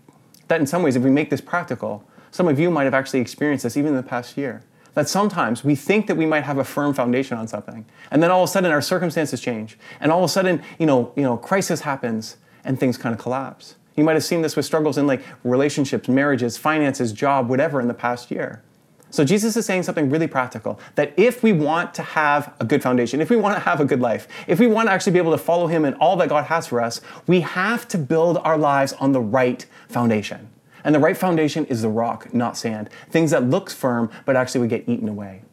that 0.47 0.59
in 0.59 0.67
some 0.67 0.81
ways, 0.81 0.95
if 0.95 1.03
we 1.03 1.11
make 1.11 1.29
this 1.29 1.41
practical, 1.41 2.03
some 2.31 2.47
of 2.47 2.59
you 2.59 2.71
might 2.71 2.85
have 2.85 2.93
actually 2.95 3.21
experienced 3.21 3.63
this 3.63 3.77
even 3.77 3.89
in 3.89 3.95
the 3.95 4.03
past 4.03 4.35
year 4.35 4.63
that 4.93 5.09
sometimes 5.09 5.63
we 5.63 5.75
think 5.75 6.07
that 6.07 6.15
we 6.15 6.25
might 6.25 6.43
have 6.43 6.57
a 6.57 6.63
firm 6.63 6.93
foundation 6.93 7.37
on 7.37 7.47
something, 7.47 7.85
and 8.11 8.21
then 8.21 8.31
all 8.31 8.43
of 8.43 8.49
a 8.49 8.51
sudden 8.51 8.71
our 8.71 8.81
circumstances 8.81 9.41
change, 9.41 9.77
and 9.99 10.11
all 10.11 10.19
of 10.19 10.25
a 10.25 10.29
sudden, 10.29 10.61
you 10.79 10.85
know, 10.85 11.11
you 11.15 11.23
know, 11.23 11.37
crisis 11.37 11.81
happens, 11.81 12.37
and 12.63 12.79
things 12.79 12.97
kind 12.97 13.13
of 13.13 13.19
collapse. 13.19 13.75
You 13.95 14.03
might 14.03 14.13
have 14.13 14.23
seen 14.23 14.41
this 14.41 14.55
with 14.55 14.65
struggles 14.65 14.97
in 14.97 15.05
like 15.05 15.21
relationships, 15.43 16.07
marriages, 16.07 16.57
finances, 16.57 17.11
job, 17.11 17.49
whatever 17.49 17.79
in 17.79 17.87
the 17.87 17.93
past 17.93 18.31
year. 18.31 18.63
So 19.11 19.23
Jesus 19.23 19.55
is 19.55 19.67
saying 19.67 19.83
something 19.83 20.09
really 20.09 20.25
practical 20.25 20.79
that 20.95 21.13
if 21.17 21.43
we 21.43 21.53
want 21.53 21.93
to 21.93 22.01
have 22.01 22.51
a 22.59 22.65
good 22.65 22.81
foundation, 22.81 23.21
if 23.21 23.29
we 23.29 23.35
want 23.35 23.55
to 23.55 23.59
have 23.59 23.79
a 23.79 23.85
good 23.85 23.99
life, 23.99 24.27
if 24.47 24.59
we 24.59 24.65
want 24.65 24.87
to 24.87 24.91
actually 24.91 25.13
be 25.13 25.19
able 25.19 25.33
to 25.33 25.37
follow 25.37 25.67
him 25.67 25.85
in 25.85 25.93
all 25.95 26.15
that 26.15 26.29
God 26.29 26.45
has 26.45 26.65
for 26.65 26.81
us, 26.81 26.99
we 27.27 27.41
have 27.41 27.87
to 27.89 27.99
build 27.99 28.39
our 28.39 28.57
lives 28.57 28.93
on 28.93 29.11
the 29.11 29.21
right 29.21 29.67
foundation. 29.87 30.49
And 30.83 30.93
the 30.93 30.99
right 30.99 31.15
foundation 31.15 31.65
is 31.65 31.81
the 31.81 31.89
rock, 31.89 32.33
not 32.33 32.57
sand. 32.57 32.89
Things 33.09 33.31
that 33.31 33.43
look 33.43 33.69
firm, 33.69 34.09
but 34.25 34.35
actually 34.35 34.61
would 34.61 34.69
get 34.69 34.87
eaten 34.87 35.07
away. 35.07 35.43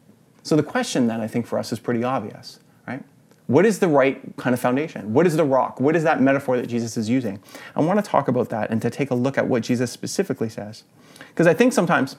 So 0.43 0.55
the 0.55 0.63
question 0.63 1.07
then, 1.07 1.21
I 1.21 1.27
think, 1.27 1.45
for 1.45 1.57
us 1.59 1.71
is 1.71 1.79
pretty 1.79 2.03
obvious, 2.03 2.59
right? 2.87 3.03
What 3.47 3.65
is 3.65 3.79
the 3.79 3.87
right 3.87 4.19
kind 4.37 4.53
of 4.53 4.59
foundation? 4.59 5.13
What 5.13 5.27
is 5.27 5.35
the 5.35 5.43
rock? 5.43 5.79
What 5.79 5.95
is 5.95 6.03
that 6.03 6.21
metaphor 6.21 6.57
that 6.57 6.67
Jesus 6.67 6.97
is 6.97 7.09
using? 7.09 7.41
I 7.75 7.81
want 7.81 8.03
to 8.03 8.09
talk 8.09 8.27
about 8.27 8.49
that 8.49 8.69
and 8.69 8.81
to 8.81 8.89
take 8.89 9.11
a 9.11 9.15
look 9.15 9.37
at 9.37 9.47
what 9.47 9.63
Jesus 9.63 9.91
specifically 9.91 10.49
says. 10.49 10.83
Because 11.29 11.47
I 11.47 11.53
think 11.53 11.73
sometimes 11.73 12.15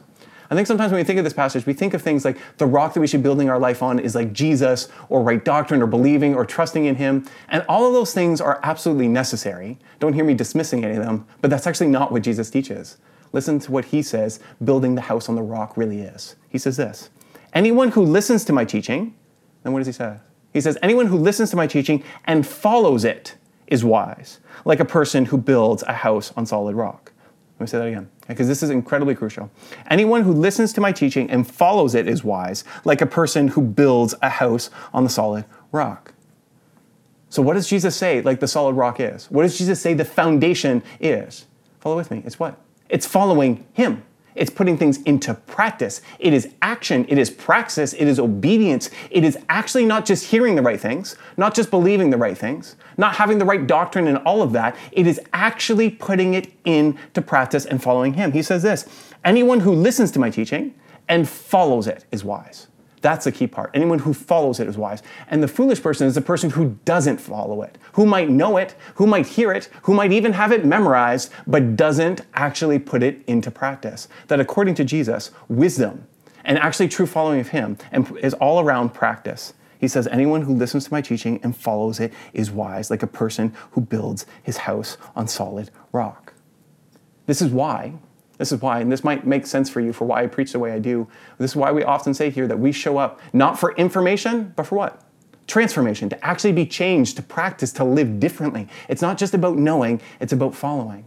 I 0.52 0.54
think 0.54 0.66
sometimes 0.66 0.92
when 0.92 1.00
we 1.00 1.04
think 1.04 1.18
of 1.18 1.24
this 1.24 1.32
passage, 1.32 1.64
we 1.64 1.72
think 1.72 1.94
of 1.94 2.02
things 2.02 2.26
like 2.26 2.36
the 2.58 2.66
rock 2.66 2.92
that 2.92 3.00
we 3.00 3.06
should 3.06 3.20
be 3.20 3.22
building 3.22 3.48
our 3.48 3.58
life 3.58 3.82
on 3.82 3.98
is 3.98 4.14
like 4.14 4.34
Jesus 4.34 4.90
or 5.08 5.22
right 5.22 5.42
doctrine 5.42 5.80
or 5.80 5.86
believing 5.86 6.34
or 6.34 6.44
trusting 6.44 6.84
in 6.84 6.94
Him. 6.94 7.24
And 7.48 7.64
all 7.70 7.86
of 7.86 7.94
those 7.94 8.12
things 8.12 8.38
are 8.38 8.60
absolutely 8.62 9.08
necessary. 9.08 9.78
Don't 9.98 10.12
hear 10.12 10.26
me 10.26 10.34
dismissing 10.34 10.84
any 10.84 10.96
of 10.96 11.02
them, 11.02 11.26
but 11.40 11.48
that's 11.48 11.66
actually 11.66 11.86
not 11.86 12.12
what 12.12 12.20
Jesus 12.20 12.50
teaches. 12.50 12.98
Listen 13.32 13.60
to 13.60 13.72
what 13.72 13.86
He 13.86 14.02
says 14.02 14.40
building 14.62 14.94
the 14.94 15.00
house 15.00 15.30
on 15.30 15.36
the 15.36 15.42
rock 15.42 15.74
really 15.78 16.02
is. 16.02 16.36
He 16.50 16.58
says 16.58 16.76
this 16.76 17.08
Anyone 17.54 17.92
who 17.92 18.02
listens 18.02 18.44
to 18.44 18.52
my 18.52 18.66
teaching, 18.66 19.14
then 19.62 19.72
what 19.72 19.78
does 19.78 19.86
He 19.86 19.94
say? 19.94 20.18
He 20.52 20.60
says, 20.60 20.76
Anyone 20.82 21.06
who 21.06 21.16
listens 21.16 21.48
to 21.52 21.56
my 21.56 21.66
teaching 21.66 22.04
and 22.26 22.46
follows 22.46 23.06
it 23.06 23.36
is 23.68 23.86
wise, 23.86 24.38
like 24.66 24.80
a 24.80 24.84
person 24.84 25.24
who 25.24 25.38
builds 25.38 25.82
a 25.84 25.94
house 25.94 26.30
on 26.36 26.44
solid 26.44 26.76
rock. 26.76 27.11
Let 27.62 27.66
me 27.66 27.70
say 27.70 27.78
that 27.78 27.86
again, 27.86 28.10
because 28.26 28.48
this 28.48 28.64
is 28.64 28.70
incredibly 28.70 29.14
crucial. 29.14 29.48
Anyone 29.88 30.22
who 30.24 30.32
listens 30.32 30.72
to 30.72 30.80
my 30.80 30.90
teaching 30.90 31.30
and 31.30 31.46
follows 31.46 31.94
it 31.94 32.08
is 32.08 32.24
wise, 32.24 32.64
like 32.84 33.00
a 33.00 33.06
person 33.06 33.46
who 33.46 33.62
builds 33.62 34.16
a 34.20 34.28
house 34.28 34.68
on 34.92 35.04
the 35.04 35.10
solid 35.10 35.44
rock. 35.70 36.12
So, 37.28 37.40
what 37.40 37.54
does 37.54 37.68
Jesus 37.68 37.94
say, 37.94 38.20
like 38.20 38.40
the 38.40 38.48
solid 38.48 38.72
rock 38.74 38.98
is? 38.98 39.30
What 39.30 39.44
does 39.44 39.56
Jesus 39.56 39.80
say 39.80 39.94
the 39.94 40.04
foundation 40.04 40.82
is? 40.98 41.46
Follow 41.78 41.94
with 41.94 42.10
me. 42.10 42.24
It's 42.26 42.36
what? 42.36 42.58
It's 42.88 43.06
following 43.06 43.64
Him. 43.74 44.02
It's 44.34 44.50
putting 44.50 44.76
things 44.76 45.02
into 45.02 45.34
practice. 45.34 46.00
It 46.18 46.32
is 46.32 46.54
action. 46.62 47.06
It 47.08 47.18
is 47.18 47.30
praxis. 47.30 47.92
It 47.92 48.06
is 48.06 48.18
obedience. 48.18 48.90
It 49.10 49.24
is 49.24 49.38
actually 49.48 49.84
not 49.84 50.04
just 50.04 50.26
hearing 50.26 50.56
the 50.56 50.62
right 50.62 50.80
things, 50.80 51.16
not 51.36 51.54
just 51.54 51.70
believing 51.70 52.10
the 52.10 52.16
right 52.16 52.36
things, 52.36 52.76
not 52.96 53.14
having 53.16 53.38
the 53.38 53.44
right 53.44 53.66
doctrine 53.66 54.08
and 54.08 54.18
all 54.18 54.42
of 54.42 54.52
that. 54.52 54.76
It 54.92 55.06
is 55.06 55.20
actually 55.32 55.90
putting 55.90 56.34
it 56.34 56.52
into 56.64 57.22
practice 57.22 57.66
and 57.66 57.82
following 57.82 58.14
Him. 58.14 58.32
He 58.32 58.42
says 58.42 58.62
this 58.62 58.86
anyone 59.24 59.60
who 59.60 59.72
listens 59.72 60.10
to 60.12 60.18
my 60.18 60.30
teaching 60.30 60.74
and 61.08 61.28
follows 61.28 61.86
it 61.86 62.04
is 62.10 62.24
wise. 62.24 62.68
That's 63.02 63.24
the 63.24 63.32
key 63.32 63.48
part. 63.48 63.70
Anyone 63.74 63.98
who 63.98 64.14
follows 64.14 64.60
it 64.60 64.68
is 64.68 64.78
wise. 64.78 65.02
And 65.28 65.42
the 65.42 65.48
foolish 65.48 65.82
person 65.82 66.06
is 66.06 66.14
the 66.14 66.20
person 66.20 66.50
who 66.50 66.78
doesn't 66.84 67.20
follow 67.20 67.62
it, 67.62 67.76
who 67.92 68.06
might 68.06 68.30
know 68.30 68.56
it, 68.56 68.74
who 68.94 69.06
might 69.06 69.26
hear 69.26 69.52
it, 69.52 69.68
who 69.82 69.92
might 69.92 70.12
even 70.12 70.32
have 70.32 70.52
it 70.52 70.64
memorized, 70.64 71.30
but 71.46 71.76
doesn't 71.76 72.22
actually 72.34 72.78
put 72.78 73.02
it 73.02 73.22
into 73.26 73.50
practice. 73.50 74.08
That 74.28 74.40
according 74.40 74.76
to 74.76 74.84
Jesus, 74.84 75.32
wisdom 75.48 76.06
and 76.44 76.58
actually 76.58 76.88
true 76.88 77.06
following 77.06 77.40
of 77.40 77.48
Him 77.48 77.76
is 78.20 78.34
all 78.34 78.60
around 78.60 78.94
practice. 78.94 79.52
He 79.78 79.88
says, 79.88 80.06
Anyone 80.06 80.42
who 80.42 80.54
listens 80.54 80.84
to 80.84 80.92
my 80.92 81.00
teaching 81.00 81.40
and 81.42 81.56
follows 81.56 81.98
it 81.98 82.12
is 82.32 82.52
wise, 82.52 82.88
like 82.88 83.02
a 83.02 83.08
person 83.08 83.52
who 83.72 83.80
builds 83.80 84.26
his 84.42 84.58
house 84.58 84.96
on 85.16 85.26
solid 85.26 85.70
rock. 85.90 86.34
This 87.26 87.42
is 87.42 87.50
why 87.50 87.94
this 88.38 88.52
is 88.52 88.60
why, 88.60 88.80
and 88.80 88.90
this 88.90 89.04
might 89.04 89.26
make 89.26 89.46
sense 89.46 89.70
for 89.70 89.80
you 89.80 89.92
for 89.92 90.04
why 90.04 90.22
I 90.22 90.26
preach 90.26 90.52
the 90.52 90.58
way 90.58 90.72
I 90.72 90.78
do. 90.78 91.06
This 91.38 91.52
is 91.52 91.56
why 91.56 91.70
we 91.70 91.84
often 91.84 92.14
say 92.14 92.30
here 92.30 92.48
that 92.48 92.58
we 92.58 92.72
show 92.72 92.98
up 92.98 93.20
not 93.32 93.58
for 93.58 93.74
information, 93.76 94.52
but 94.56 94.66
for 94.66 94.76
what? 94.76 95.02
Transformation, 95.46 96.08
to 96.08 96.24
actually 96.24 96.52
be 96.52 96.66
changed, 96.66 97.16
to 97.16 97.22
practice, 97.22 97.72
to 97.72 97.84
live 97.84 98.18
differently. 98.18 98.68
It's 98.88 99.02
not 99.02 99.18
just 99.18 99.34
about 99.34 99.58
knowing, 99.58 100.00
it's 100.20 100.32
about 100.32 100.54
following. 100.54 101.04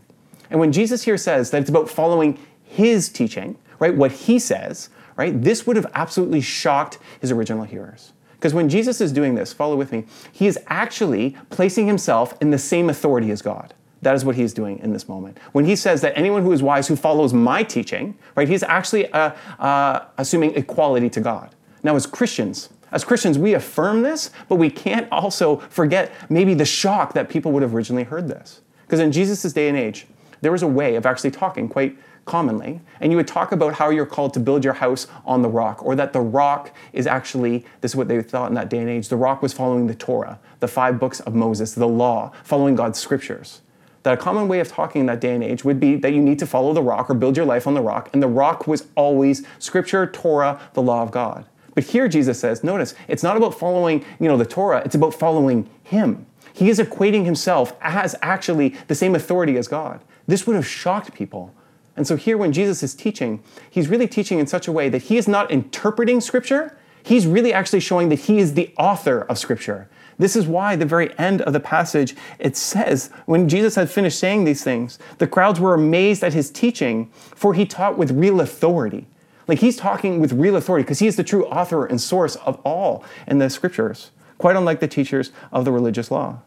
And 0.49 0.59
when 0.59 0.71
Jesus 0.71 1.03
here 1.03 1.17
says 1.17 1.51
that 1.51 1.61
it's 1.61 1.69
about 1.69 1.89
following 1.89 2.37
his 2.63 3.09
teaching, 3.09 3.57
right, 3.79 3.95
what 3.95 4.11
he 4.11 4.39
says, 4.39 4.89
right, 5.15 5.41
this 5.41 5.65
would 5.65 5.75
have 5.75 5.87
absolutely 5.93 6.41
shocked 6.41 6.99
his 7.19 7.31
original 7.31 7.63
hearers. 7.63 8.13
Because 8.33 8.53
when 8.53 8.69
Jesus 8.69 9.01
is 9.01 9.11
doing 9.11 9.33
this, 9.35 9.51
follow 9.53 9.75
with 9.75 9.91
me, 9.91 10.05
he 10.31 10.45
is 10.45 10.59
actually 10.67 11.35
placing 11.49 11.87
himself 11.87 12.35
in 12.41 12.51
the 12.51 12.59
same 12.59 12.89
authority 12.89 13.31
as 13.31 13.41
God. 13.41 13.73
That 14.05 14.13
is 14.13 14.23
what 14.23 14.35
he's 14.35 14.53
doing 14.53 14.77
in 14.83 14.93
this 14.93 15.09
moment. 15.09 15.39
When 15.51 15.65
he 15.65 15.75
says 15.75 16.01
that 16.01 16.15
anyone 16.15 16.43
who 16.43 16.51
is 16.51 16.61
wise 16.61 16.87
who 16.87 16.95
follows 16.95 17.33
my 17.33 17.63
teaching, 17.63 18.15
right, 18.35 18.47
he's 18.47 18.61
actually 18.61 19.11
uh, 19.11 19.31
uh, 19.57 20.05
assuming 20.19 20.55
equality 20.55 21.09
to 21.09 21.19
God. 21.19 21.55
Now, 21.81 21.95
as 21.95 22.05
Christians, 22.05 22.69
as 22.91 23.03
Christians, 23.03 23.39
we 23.39 23.55
affirm 23.55 24.03
this, 24.03 24.29
but 24.47 24.57
we 24.57 24.69
can't 24.69 25.11
also 25.11 25.57
forget 25.71 26.11
maybe 26.29 26.53
the 26.53 26.65
shock 26.65 27.13
that 27.13 27.29
people 27.29 27.51
would 27.53 27.63
have 27.63 27.73
originally 27.73 28.03
heard 28.03 28.27
this. 28.27 28.61
Because 28.85 28.99
in 28.99 29.11
Jesus' 29.11 29.51
day 29.51 29.69
and 29.69 29.75
age, 29.75 30.05
there 30.41 30.51
was 30.51 30.61
a 30.61 30.67
way 30.67 30.97
of 30.97 31.07
actually 31.07 31.31
talking 31.31 31.67
quite 31.67 31.97
commonly, 32.25 32.81
and 32.99 33.11
you 33.11 33.17
would 33.17 33.27
talk 33.27 33.51
about 33.51 33.73
how 33.73 33.89
you're 33.89 34.05
called 34.05 34.35
to 34.35 34.39
build 34.39 34.63
your 34.63 34.73
house 34.73 35.07
on 35.25 35.41
the 35.41 35.49
rock, 35.49 35.83
or 35.83 35.95
that 35.95 36.13
the 36.13 36.21
rock 36.21 36.71
is 36.93 37.07
actually, 37.07 37.65
this 37.81 37.93
is 37.93 37.95
what 37.95 38.07
they 38.07 38.21
thought 38.21 38.49
in 38.49 38.53
that 38.53 38.69
day 38.69 38.77
and 38.77 38.89
age, 38.89 39.07
the 39.07 39.17
rock 39.17 39.41
was 39.41 39.51
following 39.51 39.87
the 39.87 39.95
Torah, 39.95 40.39
the 40.59 40.67
five 40.67 40.99
books 40.99 41.21
of 41.21 41.33
Moses, 41.33 41.73
the 41.73 41.87
law, 41.87 42.31
following 42.43 42.75
God's 42.75 42.99
scriptures 42.99 43.61
that 44.05 44.13
a 44.13 44.17
common 44.17 44.47
way 44.47 44.59
of 44.59 44.69
talking 44.69 45.01
in 45.01 45.05
that 45.07 45.19
day 45.19 45.33
and 45.33 45.43
age 45.43 45.65
would 45.65 45.79
be 45.79 45.95
that 45.97 46.13
you 46.13 46.21
need 46.21 46.39
to 46.39 46.47
follow 46.47 46.73
the 46.73 46.81
rock 46.81 47.09
or 47.09 47.15
build 47.15 47.35
your 47.35 47.45
life 47.45 47.67
on 47.67 47.73
the 47.73 47.81
rock, 47.81 48.09
and 48.13 48.23
the 48.23 48.27
rock 48.27 48.67
was 48.67 48.87
always 48.95 49.45
Scripture, 49.59 50.07
Torah, 50.07 50.61
the 50.73 50.81
law 50.81 51.01
of 51.01 51.11
God. 51.11 51.45
But 51.73 51.85
here 51.85 52.07
Jesus 52.07 52.39
says, 52.39 52.63
notice, 52.63 52.95
it's 53.07 53.23
not 53.23 53.35
about 53.35 53.59
following, 53.59 54.05
you 54.19 54.27
know, 54.27 54.37
the 54.37 54.45
Torah, 54.45 54.81
it's 54.85 54.95
about 54.95 55.13
following 55.13 55.69
Him. 55.83 56.25
He 56.53 56.69
is 56.69 56.79
equating 56.79 57.25
himself 57.25 57.73
as 57.81 58.15
actually 58.21 58.69
the 58.87 58.95
same 58.95 59.13
authority 59.13 59.57
as 59.57 59.67
God. 59.67 59.99
This 60.25 60.47
would 60.47 60.55
have 60.55 60.65
shocked 60.65 61.13
people. 61.13 61.53
And 61.97 62.07
so 62.07 62.15
here 62.15 62.37
when 62.37 62.53
Jesus 62.53 62.81
is 62.81 62.93
teaching, 62.93 63.43
he's 63.69 63.89
really 63.89 64.07
teaching 64.07 64.39
in 64.39 64.47
such 64.47 64.67
a 64.67 64.71
way 64.71 64.87
that 64.87 65.03
he 65.03 65.17
is 65.17 65.27
not 65.27 65.51
interpreting 65.51 66.21
Scripture, 66.21 66.77
he's 67.03 67.27
really 67.27 67.51
actually 67.51 67.81
showing 67.81 68.07
that 68.09 68.19
he 68.19 68.37
is 68.37 68.53
the 68.53 68.73
author 68.77 69.21
of 69.23 69.37
Scripture. 69.37 69.89
This 70.17 70.35
is 70.35 70.47
why 70.47 70.75
the 70.75 70.85
very 70.85 71.17
end 71.19 71.41
of 71.41 71.53
the 71.53 71.59
passage 71.59 72.15
it 72.39 72.55
says, 72.55 73.09
when 73.25 73.49
Jesus 73.49 73.75
had 73.75 73.89
finished 73.89 74.19
saying 74.19 74.45
these 74.45 74.63
things, 74.63 74.97
the 75.17 75.27
crowds 75.27 75.59
were 75.59 75.73
amazed 75.73 76.23
at 76.23 76.33
his 76.33 76.49
teaching, 76.49 77.11
for 77.35 77.53
he 77.53 77.65
taught 77.65 77.97
with 77.97 78.11
real 78.11 78.39
authority. 78.41 79.07
Like 79.47 79.59
he's 79.59 79.77
talking 79.77 80.19
with 80.19 80.33
real 80.33 80.55
authority 80.55 80.83
because 80.83 80.99
he 80.99 81.07
is 81.07 81.17
the 81.17 81.23
true 81.23 81.45
author 81.47 81.85
and 81.85 81.99
source 81.99 82.35
of 82.37 82.59
all 82.65 83.03
in 83.27 83.39
the 83.39 83.49
scriptures, 83.49 84.11
quite 84.37 84.55
unlike 84.55 84.79
the 84.79 84.87
teachers 84.87 85.31
of 85.51 85.65
the 85.65 85.71
religious 85.71 86.09
law. 86.09 86.41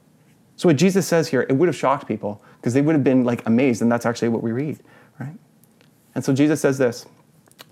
So 0.57 0.69
what 0.69 0.77
Jesus 0.77 1.07
says 1.07 1.29
here, 1.29 1.43
it 1.49 1.53
would 1.53 1.69
have 1.69 1.77
shocked 1.77 2.09
people 2.09 2.43
because 2.57 2.75
they 2.75 2.81
would 2.81 2.95
have 2.95 3.05
been 3.05 3.23
like 3.25 3.47
amazed, 3.47 3.83
and 3.83 3.93
that's 3.93 4.05
actually 4.07 4.31
what 4.31 4.43
we 4.43 4.51
read, 4.51 4.81
right? 5.21 5.35
And 6.17 6.25
so 6.25 6.33
Jesus 6.33 6.61
says 6.61 6.79
this 6.79 7.07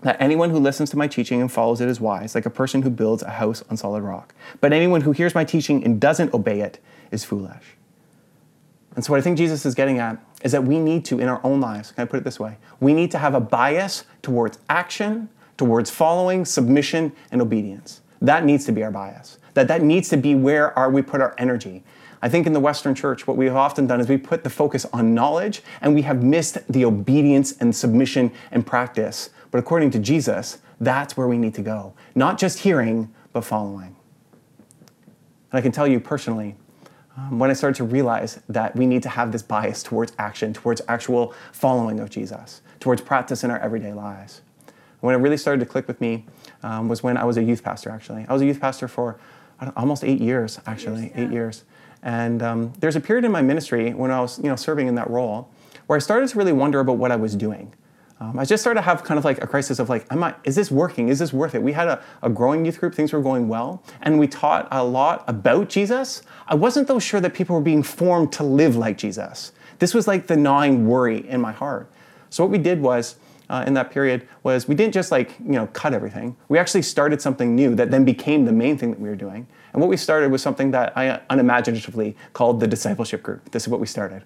that 0.01 0.17
anyone 0.19 0.49
who 0.49 0.59
listens 0.59 0.89
to 0.91 0.97
my 0.97 1.07
teaching 1.07 1.41
and 1.41 1.51
follows 1.51 1.81
it 1.81 1.87
is 1.87 1.99
wise, 1.99 2.35
like 2.35 2.45
a 2.45 2.51
person 2.51 2.81
who 2.81 2.89
builds 2.89 3.23
a 3.23 3.31
house 3.31 3.63
on 3.69 3.77
solid 3.77 4.03
rock. 4.03 4.33
But 4.61 4.73
anyone 4.73 5.01
who 5.01 5.11
hears 5.11 5.33
my 5.33 5.43
teaching 5.43 5.83
and 5.83 5.99
doesn't 5.99 6.33
obey 6.33 6.61
it 6.61 6.79
is 7.11 7.23
foolish. 7.23 7.75
And 8.95 9.05
so, 9.05 9.13
what 9.13 9.19
I 9.19 9.21
think 9.21 9.37
Jesus 9.37 9.65
is 9.65 9.75
getting 9.75 9.99
at 9.99 10.17
is 10.43 10.51
that 10.51 10.63
we 10.63 10.79
need 10.79 11.05
to, 11.05 11.19
in 11.19 11.27
our 11.27 11.39
own 11.43 11.61
lives, 11.61 11.91
can 11.91 12.03
I 12.03 12.05
put 12.05 12.17
it 12.17 12.23
this 12.23 12.39
way? 12.39 12.57
We 12.79 12.93
need 12.93 13.11
to 13.11 13.17
have 13.17 13.33
a 13.33 13.39
bias 13.39 14.05
towards 14.21 14.59
action, 14.69 15.29
towards 15.55 15.89
following, 15.89 16.45
submission, 16.45 17.11
and 17.31 17.41
obedience. 17.41 18.01
That 18.21 18.43
needs 18.43 18.65
to 18.65 18.71
be 18.71 18.83
our 18.83 18.91
bias. 18.91 19.37
That 19.53 19.67
that 19.67 19.81
needs 19.81 20.09
to 20.09 20.17
be 20.17 20.35
where 20.35 20.77
our, 20.77 20.89
we 20.89 21.01
put 21.01 21.21
our 21.21 21.35
energy. 21.37 21.83
I 22.21 22.29
think 22.29 22.47
in 22.47 22.53
the 22.53 22.59
Western 22.59 22.95
church, 22.95 23.27
what 23.27 23.37
we 23.37 23.45
have 23.45 23.55
often 23.55 23.85
done 23.85 24.01
is 24.01 24.07
we 24.07 24.17
put 24.17 24.43
the 24.43 24.49
focus 24.49 24.85
on 24.91 25.13
knowledge 25.13 25.61
and 25.81 25.93
we 25.93 26.01
have 26.03 26.23
missed 26.23 26.57
the 26.71 26.83
obedience 26.85 27.55
and 27.59 27.75
submission 27.75 28.31
and 28.51 28.65
practice 28.65 29.29
but 29.51 29.59
according 29.59 29.91
to 29.91 29.99
Jesus, 29.99 30.59
that's 30.79 31.17
where 31.17 31.27
we 31.27 31.37
need 31.37 31.53
to 31.55 31.61
go. 31.61 31.93
Not 32.15 32.37
just 32.37 32.59
hearing, 32.59 33.13
but 33.33 33.41
following. 33.41 33.95
And 35.51 35.59
I 35.59 35.61
can 35.61 35.71
tell 35.71 35.87
you 35.87 35.99
personally, 35.99 36.55
um, 37.17 37.39
when 37.39 37.49
I 37.49 37.53
started 37.53 37.77
to 37.77 37.83
realize 37.83 38.39
that 38.47 38.75
we 38.75 38.85
need 38.85 39.01
to 39.03 39.09
have 39.09 39.31
this 39.31 39.41
bias 39.41 39.81
towards 39.81 40.13
action, 40.19 40.53
towards 40.53 40.81
actual 40.87 41.33
following 41.51 41.99
of 41.99 42.09
Jesus, 42.09 42.61
towards 42.79 43.01
practice 43.01 43.43
in 43.43 43.49
our 43.49 43.59
everyday 43.59 43.93
lives. 43.93 44.41
When 44.99 45.15
it 45.15 45.19
really 45.19 45.37
started 45.37 45.59
to 45.59 45.65
click 45.65 45.87
with 45.87 45.99
me 46.01 46.25
um, 46.63 46.87
was 46.87 47.01
when 47.01 47.17
I 47.17 47.23
was 47.23 47.37
a 47.37 47.43
youth 47.43 47.63
pastor, 47.63 47.89
actually. 47.89 48.25
I 48.27 48.33
was 48.33 48.41
a 48.41 48.45
youth 48.45 48.59
pastor 48.59 48.87
for 48.87 49.19
almost 49.75 50.03
eight 50.03 50.21
years, 50.21 50.59
actually, 50.67 51.03
years, 51.03 51.11
yeah. 51.15 51.23
eight 51.23 51.31
years. 51.31 51.63
And 52.03 52.43
um, 52.43 52.73
there's 52.79 52.95
a 52.95 52.99
period 52.99 53.25
in 53.25 53.31
my 53.31 53.41
ministry 53.41 53.93
when 53.93 54.11
I 54.11 54.21
was 54.21 54.37
you 54.39 54.45
know, 54.45 54.55
serving 54.55 54.87
in 54.87 54.95
that 54.95 55.09
role 55.09 55.49
where 55.87 55.95
I 55.95 55.99
started 55.99 56.29
to 56.29 56.37
really 56.37 56.53
wonder 56.53 56.79
about 56.79 56.97
what 56.97 57.11
I 57.11 57.15
was 57.15 57.35
doing. 57.35 57.73
Um, 58.19 58.39
I 58.39 58.45
just 58.45 58.63
started 58.63 58.81
to 58.81 58.85
have 58.85 59.03
kind 59.03 59.19
of 59.19 59.25
like 59.25 59.43
a 59.43 59.47
crisis 59.47 59.77
of 59.77 59.89
like, 59.89 60.05
am 60.11 60.23
I, 60.23 60.33
is 60.43 60.55
this 60.55 60.71
working? 60.71 61.09
Is 61.09 61.19
this 61.19 61.31
worth 61.31 61.53
it? 61.53 61.61
We 61.61 61.71
had 61.71 61.87
a, 61.87 62.01
a 62.23 62.29
growing 62.29 62.65
youth 62.65 62.79
group, 62.79 62.95
things 62.95 63.13
were 63.13 63.21
going 63.21 63.47
well, 63.47 63.83
and 64.01 64.17
we 64.17 64.27
taught 64.27 64.67
a 64.71 64.83
lot 64.83 65.23
about 65.27 65.69
Jesus. 65.69 66.23
I 66.47 66.55
wasn't 66.55 66.87
though 66.87 66.99
sure 66.99 67.21
that 67.21 67.35
people 67.35 67.55
were 67.55 67.61
being 67.61 67.83
formed 67.83 68.31
to 68.33 68.43
live 68.43 68.75
like 68.75 68.97
Jesus. 68.97 69.51
This 69.77 69.93
was 69.93 70.07
like 70.07 70.25
the 70.25 70.35
gnawing 70.35 70.87
worry 70.87 71.27
in 71.29 71.39
my 71.39 71.51
heart. 71.51 71.91
So 72.31 72.43
what 72.43 72.51
we 72.51 72.57
did 72.57 72.81
was, 72.81 73.17
uh, 73.49 73.63
in 73.65 73.73
that 73.75 73.91
period 73.91 74.27
was 74.43 74.67
we 74.67 74.75
didn't 74.75 74.93
just 74.93 75.11
like 75.11 75.39
you 75.39 75.53
know 75.53 75.67
cut 75.67 75.93
everything. 75.93 76.35
We 76.49 76.57
actually 76.57 76.81
started 76.81 77.21
something 77.21 77.55
new 77.55 77.75
that 77.75 77.91
then 77.91 78.03
became 78.03 78.45
the 78.45 78.51
main 78.51 78.77
thing 78.77 78.91
that 78.91 78.99
we 78.99 79.07
were 79.07 79.15
doing. 79.15 79.47
And 79.71 79.81
what 79.81 79.89
we 79.89 79.97
started 79.97 80.31
was 80.31 80.41
something 80.41 80.71
that 80.71 80.97
I 80.97 81.21
unimaginatively 81.29 82.15
called 82.33 82.59
the 82.59 82.67
discipleship 82.67 83.23
group. 83.23 83.51
This 83.51 83.63
is 83.63 83.69
what 83.69 83.79
we 83.79 83.87
started. 83.87 84.23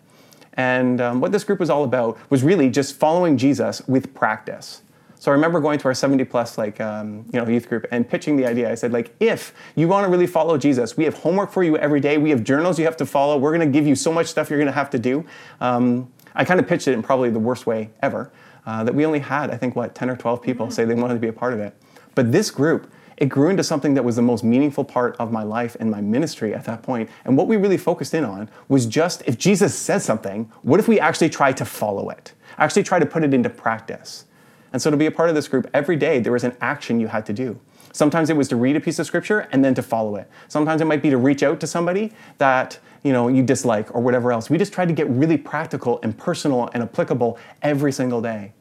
And 0.55 0.99
um, 0.99 1.21
what 1.21 1.31
this 1.31 1.43
group 1.43 1.59
was 1.59 1.69
all 1.69 1.83
about 1.83 2.17
was 2.29 2.43
really 2.43 2.69
just 2.69 2.95
following 2.95 3.37
Jesus 3.37 3.81
with 3.87 4.13
practice. 4.13 4.81
So 5.21 5.29
I 5.29 5.35
remember 5.35 5.59
going 5.59 5.77
to 5.77 5.85
our 5.85 5.93
70 5.93 6.23
plus 6.25 6.57
like 6.57 6.81
um, 6.81 7.25
you 7.31 7.39
know 7.39 7.47
youth 7.47 7.69
group 7.69 7.85
and 7.91 8.09
pitching 8.09 8.37
the 8.37 8.45
idea. 8.47 8.71
I 8.71 8.75
said 8.75 8.91
like 8.91 9.13
if 9.19 9.53
you 9.75 9.87
want 9.87 10.03
to 10.05 10.09
really 10.09 10.25
follow 10.25 10.57
Jesus, 10.57 10.97
we 10.97 11.03
have 11.03 11.13
homework 11.13 11.51
for 11.51 11.63
you 11.63 11.77
every 11.77 11.99
day. 11.99 12.17
We 12.17 12.31
have 12.31 12.43
journals 12.43 12.79
you 12.79 12.85
have 12.85 12.97
to 12.97 13.05
follow. 13.05 13.37
We're 13.37 13.55
going 13.55 13.71
to 13.71 13.71
give 13.71 13.85
you 13.85 13.95
so 13.95 14.11
much 14.11 14.25
stuff 14.27 14.49
you're 14.49 14.57
going 14.57 14.65
to 14.65 14.71
have 14.71 14.89
to 14.89 14.99
do. 14.99 15.23
Um, 15.59 16.11
I 16.33 16.43
kind 16.43 16.59
of 16.59 16.67
pitched 16.67 16.87
it 16.87 16.93
in 16.93 17.03
probably 17.03 17.29
the 17.29 17.39
worst 17.39 17.67
way 17.67 17.91
ever. 18.01 18.31
Uh, 18.65 18.83
that 18.83 18.93
we 18.93 19.05
only 19.05 19.19
had 19.19 19.51
I 19.51 19.57
think 19.57 19.75
what 19.75 19.93
10 19.93 20.09
or 20.09 20.15
12 20.15 20.41
people 20.41 20.65
mm-hmm. 20.65 20.73
say 20.73 20.85
they 20.85 20.95
wanted 20.95 21.15
to 21.15 21.19
be 21.19 21.27
a 21.27 21.33
part 21.33 21.53
of 21.53 21.59
it. 21.59 21.75
But 22.15 22.31
this 22.31 22.49
group 22.49 22.91
it 23.17 23.27
grew 23.27 23.49
into 23.49 23.63
something 23.63 23.93
that 23.93 24.03
was 24.03 24.15
the 24.15 24.21
most 24.21 24.43
meaningful 24.43 24.83
part 24.83 25.15
of 25.17 25.31
my 25.31 25.43
life 25.43 25.75
and 25.79 25.89
my 25.91 26.01
ministry 26.01 26.53
at 26.53 26.65
that 26.65 26.81
point. 26.83 27.09
And 27.25 27.37
what 27.37 27.47
we 27.47 27.57
really 27.57 27.77
focused 27.77 28.13
in 28.13 28.25
on 28.25 28.49
was 28.67 28.85
just 28.85 29.23
if 29.25 29.37
Jesus 29.37 29.77
says 29.77 30.03
something, 30.03 30.51
what 30.63 30.79
if 30.79 30.87
we 30.87 30.99
actually 30.99 31.29
try 31.29 31.51
to 31.53 31.65
follow 31.65 32.09
it? 32.09 32.33
Actually 32.57 32.83
try 32.83 32.99
to 32.99 33.05
put 33.05 33.23
it 33.23 33.33
into 33.33 33.49
practice. 33.49 34.25
And 34.73 34.81
so 34.81 34.89
to 34.89 34.97
be 34.97 35.05
a 35.05 35.11
part 35.11 35.29
of 35.29 35.35
this 35.35 35.47
group, 35.47 35.69
every 35.73 35.95
day 35.95 36.19
there 36.19 36.31
was 36.31 36.43
an 36.43 36.55
action 36.61 36.99
you 36.99 37.07
had 37.07 37.25
to 37.25 37.33
do. 37.33 37.59
Sometimes 37.93 38.29
it 38.29 38.37
was 38.37 38.47
to 38.49 38.55
read 38.55 38.75
a 38.75 38.79
piece 38.79 38.99
of 38.99 39.05
scripture 39.05 39.47
and 39.51 39.63
then 39.63 39.73
to 39.75 39.81
follow 39.81 40.15
it. 40.15 40.29
Sometimes 40.47 40.81
it 40.81 40.85
might 40.85 41.01
be 41.01 41.09
to 41.09 41.17
reach 41.17 41.43
out 41.43 41.59
to 41.59 41.67
somebody 41.67 42.13
that 42.37 42.79
you 43.03 43.11
know 43.11 43.27
you 43.27 43.43
dislike 43.43 43.93
or 43.93 44.01
whatever 44.01 44.31
else. 44.31 44.49
We 44.49 44.57
just 44.57 44.71
tried 44.71 44.87
to 44.87 44.93
get 44.93 45.09
really 45.09 45.37
practical 45.37 45.99
and 46.03 46.17
personal 46.17 46.69
and 46.73 46.83
applicable 46.83 47.37
every 47.61 47.91
single 47.91 48.21
day. 48.21 48.53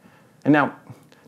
And 0.44 0.52
now, 0.52 0.74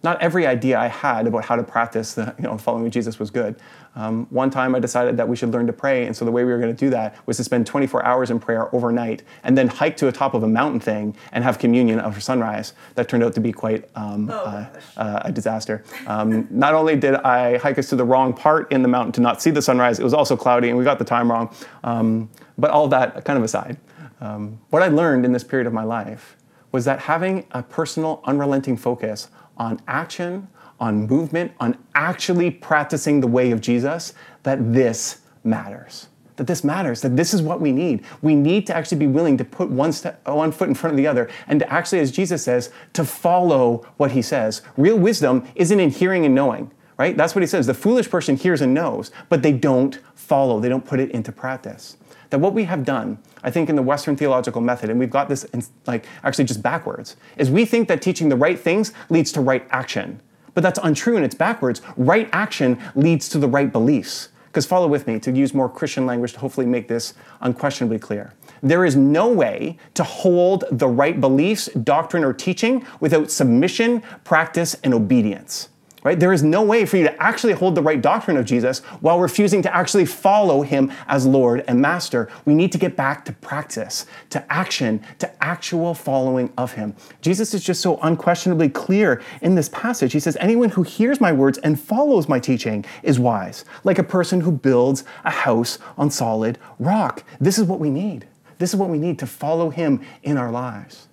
not 0.03 0.21
every 0.21 0.47
idea 0.47 0.79
I 0.79 0.89
had 0.89 1.27
about 1.27 1.45
how 1.45 1.57
to 1.57 1.63
practice 1.63 2.15
the, 2.15 2.35
you 2.39 2.45
know, 2.45 2.59
following 2.59 2.91
Jesus 2.91 3.19
was 3.19 3.31
good. 3.31 3.57
Um, 3.95 4.27
one 4.31 4.51
time 4.51 4.75
I 4.75 4.79
decided 4.79 5.17
that 5.19 5.29
we 5.29 5.37
should 5.37 5.51
learn 5.51 5.67
to 5.67 5.73
pray, 5.73 6.07
and 6.07 6.17
so 6.17 6.25
the 6.25 6.31
way 6.31 6.45
we 6.45 6.53
were 6.53 6.59
going 6.59 6.75
to 6.75 6.79
do 6.85 6.91
that 6.91 7.17
was 7.27 7.37
to 7.37 7.45
spend 7.45 7.67
24 7.67 8.05
hours 8.05 8.31
in 8.31 8.41
prayer 8.41 8.75
overnight 8.75 9.23
and 9.45 9.57
then 9.57 9.69
hike 9.69 9.97
to 9.99 10.07
the 10.07 10.13
top 10.13 10.35
of 10.35 10.43
a 10.43 10.49
mountain 10.49 10.81
thing 10.81 11.15
and 11.33 11.45
have 11.45 11.59
communion 11.59 12.01
after 12.01 12.21
sunrise. 12.21 12.73
That 12.95 13.09
turned 13.09 13.23
out 13.23 13.35
to 13.35 13.41
be 13.41 13.53
quite 13.53 13.89
um, 13.95 14.31
Oh, 14.31 14.35
uh, 14.35 14.67
uh, 14.97 15.21
a 15.25 15.33
disaster. 15.33 15.85
Um, 16.07 16.49
not 16.51 16.75
only 16.75 16.97
did 16.97 17.15
I 17.17 17.59
hike 17.59 17.79
us 17.79 17.89
to 17.91 17.97
the 17.97 18.05
wrong 18.05 18.33
part 18.33 18.73
in 18.73 18.83
the 18.83 18.89
mountain 18.89 19.13
to 19.13 19.21
not 19.21 19.43
see 19.43 19.51
the 19.51 19.63
sunrise, 19.63 19.99
it 19.99 20.05
was 20.05 20.15
also 20.15 20.37
cloudy 20.37 20.69
and 20.69 20.79
we 20.79 20.85
got 20.85 20.99
the 20.99 21.05
time 21.05 21.31
wrong. 21.31 21.55
Um, 21.85 22.31
but 22.57 22.71
all 22.71 22.89
that 22.89 23.25
kind 23.25 23.37
of 23.37 23.45
aside, 23.45 23.77
um, 24.21 24.59
what 24.71 24.83
I 24.83 24.89
learned 24.89 25.25
in 25.25 25.33
this 25.33 25.45
period 25.45 25.67
of 25.67 25.73
my 25.73 25.85
life 25.85 26.37
was 26.71 26.87
that 26.87 27.01
having 27.01 27.47
a 27.51 27.63
personal, 27.63 28.23
unrelenting 28.25 28.77
focus 28.77 29.29
on 29.57 29.81
action, 29.87 30.49
on 30.81 31.07
movement, 31.07 31.53
on 31.61 31.79
actually 31.95 32.51
practicing 32.51 33.21
the 33.21 33.27
way 33.27 33.51
of 33.51 33.61
Jesus, 33.61 34.15
that 34.43 34.73
this 34.73 35.21
matters. 35.45 36.09
That 36.37 36.47
this 36.47 36.65
matters, 36.65 37.03
that 37.03 37.17
this 37.17 37.35
is 37.35 37.43
what 37.43 37.61
we 37.61 37.73
need. 37.73 38.05
We 38.23 38.35
need 38.35 38.67
to 38.67 38.75
actually 38.75 38.99
be 38.99 39.07
willing 39.07 39.37
to 39.37 39.45
put 39.45 39.71
one, 39.71 39.93
step, 39.93 40.27
one 40.27 40.51
foot 40.51 40.69
in 40.69 40.75
front 40.75 40.93
of 40.93 40.97
the 40.97 41.07
other 41.07 41.29
and 41.47 41.61
to 41.61 41.73
actually, 41.73 42.01
as 42.01 42.11
Jesus 42.11 42.43
says, 42.43 42.71
to 42.95 43.05
follow 43.05 43.87
what 43.99 44.13
he 44.13 44.23
says. 44.23 44.63
Real 44.77 44.99
wisdom 44.99 45.47
isn't 45.55 45.79
in 45.79 45.91
hearing 45.91 46.25
and 46.25 46.35
knowing, 46.35 46.73
right? 46.97 47.17
That's 47.17 47.35
what 47.35 47.43
he 47.43 47.47
says. 47.47 47.67
The 47.67 47.75
foolish 47.75 48.09
person 48.09 48.37
hears 48.37 48.63
and 48.63 48.73
knows, 48.73 49.11
but 49.29 49.43
they 49.43 49.53
don't 49.53 50.01
follow, 50.15 50.59
they 50.59 50.69
don't 50.71 50.85
put 50.85 51.01
it 51.01 51.11
into 51.11 51.33
practice. 51.33 51.99
That 52.33 52.39
what 52.39 52.55
we 52.55 52.65
have 52.65 52.83
done, 52.83 53.19
I 53.43 53.51
think, 53.51 53.69
in 53.69 53.77
the 53.77 53.83
Western 53.83 54.17
theological 54.17 54.63
method, 54.63 54.89
and 54.89 54.99
we've 54.99 55.11
got 55.11 55.29
this 55.29 55.45
in, 55.45 55.63
like 55.87 56.07
actually 56.25 56.45
just 56.45 56.63
backwards, 56.63 57.15
is 57.37 57.51
we 57.51 57.67
think 57.67 57.89
that 57.89 58.01
teaching 58.01 58.31
the 58.31 58.37
right 58.37 58.59
things 58.59 58.95
leads 59.11 59.33
to 59.33 59.43
right 59.43 59.67
action. 59.69 60.19
But 60.55 60.63
that's 60.63 60.79
untrue 60.83 61.17
and 61.17 61.27
it's 61.27 61.35
backwards. 61.35 61.83
Right 61.95 62.31
action 62.33 62.81
leads 62.95 63.29
to 63.29 63.39
the 63.39 63.49
right 63.49 63.71
beliefs. 63.71 64.31
Because 64.47 64.65
follow 64.65 64.87
with 64.87 65.07
me 65.07 65.21
to 65.21 65.31
use 65.31 65.53
more 65.53 65.69
Christian 65.69 66.07
language 66.07 66.33
to 66.33 66.39
hopefully 66.39 66.65
make 66.65 66.89
this 66.89 67.13
unquestionably 67.43 67.99
clear. 67.99 68.33
There 68.63 68.87
is 68.87 68.97
no 68.97 69.31
way 69.31 69.77
to 69.93 70.03
hold 70.03 70.65
the 70.73 70.89
right 70.89 71.21
beliefs, 71.21 71.67
doctrine, 71.85 72.25
or 72.25 72.33
teaching 72.33 72.87
without 72.99 73.31
submission, 73.31 74.03
practice, 74.25 74.75
and 74.83 74.95
obedience. 74.95 75.69
Right? 76.05 76.19
There 76.19 76.33
is 76.33 76.43
no 76.43 76.63
way 76.63 76.85
for 76.85 76.97
you 76.97 77.05
to 77.05 77.23
actually 77.23 77.53
hold 77.53 77.77
the 77.77 77.83
right 77.83 78.01
doctrine 78.01 78.37
of 78.37 78.45
Jesus 78.45 78.81
while 79.01 79.21
refusing 79.21 79.63
to 79.63 79.75
actually 79.75 80.05
follow 80.05 80.63
him 80.63 80.93
as 81.07 81.27
Lord 81.27 81.63
and 81.69 81.81
Master. 81.81 82.29
We 82.45 82.55
need 82.55 82.73
to 82.73 82.79
get 82.79 82.97
back 82.97 83.25
to 83.27 83.33
practice, 83.33 84.07
to 84.31 84.53
action, 84.53 85.05
to 85.21 85.45
actual 85.45 85.95
following 85.95 86.53
of 86.59 86.73
him. 86.73 86.97
Jesus 87.21 87.55
is 87.55 87.63
just 87.63 87.81
so 87.81 87.99
unquestionably 87.99 88.69
clear 88.69 89.23
in 89.43 89.55
this 89.55 89.69
passage. 89.69 90.13
He 90.13 90.19
says, 90.19 90.37
Anyone 90.41 90.71
who 90.71 90.83
hears 90.83 91.21
my 91.21 91.31
words 91.31 91.59
and 91.59 91.79
follows 91.79 92.29
my 92.29 92.41
teaching 92.41 92.85
is 93.05 93.21
wise, 93.21 93.65
like 93.85 93.99
a 93.99 94.05
person 94.05 94.41
who 94.41 94.51
builds 94.51 95.05
a 95.25 95.31
house 95.31 95.79
on 95.97 96.11
solid 96.11 96.59
rock. 96.81 97.23
This 97.41 97.59
is 97.59 97.65
what 97.65 97.79
we 97.79 97.91
need. 97.91 98.27
This 98.59 98.71
is 98.71 98.77
what 98.77 98.89
we 98.89 98.99
need 98.99 99.21
to 99.21 99.27
follow 99.27 99.71
him 99.71 100.05
in 100.25 100.37
our 100.37 100.51
lives. 100.51 101.07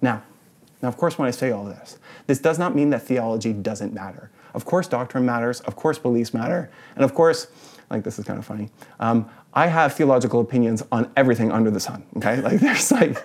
Now, 0.00 0.22
now, 0.80 0.88
of 0.88 0.96
course, 0.96 1.18
when 1.18 1.26
I 1.26 1.32
say 1.32 1.50
all 1.50 1.64
this, 1.64 1.98
this 2.28 2.38
does 2.38 2.58
not 2.58 2.76
mean 2.76 2.90
that 2.90 3.02
theology 3.02 3.52
doesn't 3.54 3.92
matter. 3.94 4.30
Of 4.54 4.64
course, 4.66 4.86
doctrine 4.86 5.24
matters. 5.24 5.60
Of 5.62 5.76
course, 5.76 5.98
beliefs 5.98 6.32
matter. 6.34 6.70
And 6.94 7.02
of 7.04 7.14
course, 7.14 7.48
like 7.90 8.04
this 8.04 8.18
is 8.18 8.24
kind 8.26 8.38
of 8.38 8.44
funny. 8.44 8.68
Um, 9.00 9.28
I 9.54 9.66
have 9.66 9.94
theological 9.94 10.40
opinions 10.40 10.82
on 10.92 11.10
everything 11.16 11.50
under 11.50 11.70
the 11.70 11.80
sun. 11.80 12.04
Okay, 12.18 12.40
like 12.48 12.60
there's 12.60 12.92
like 12.92 13.16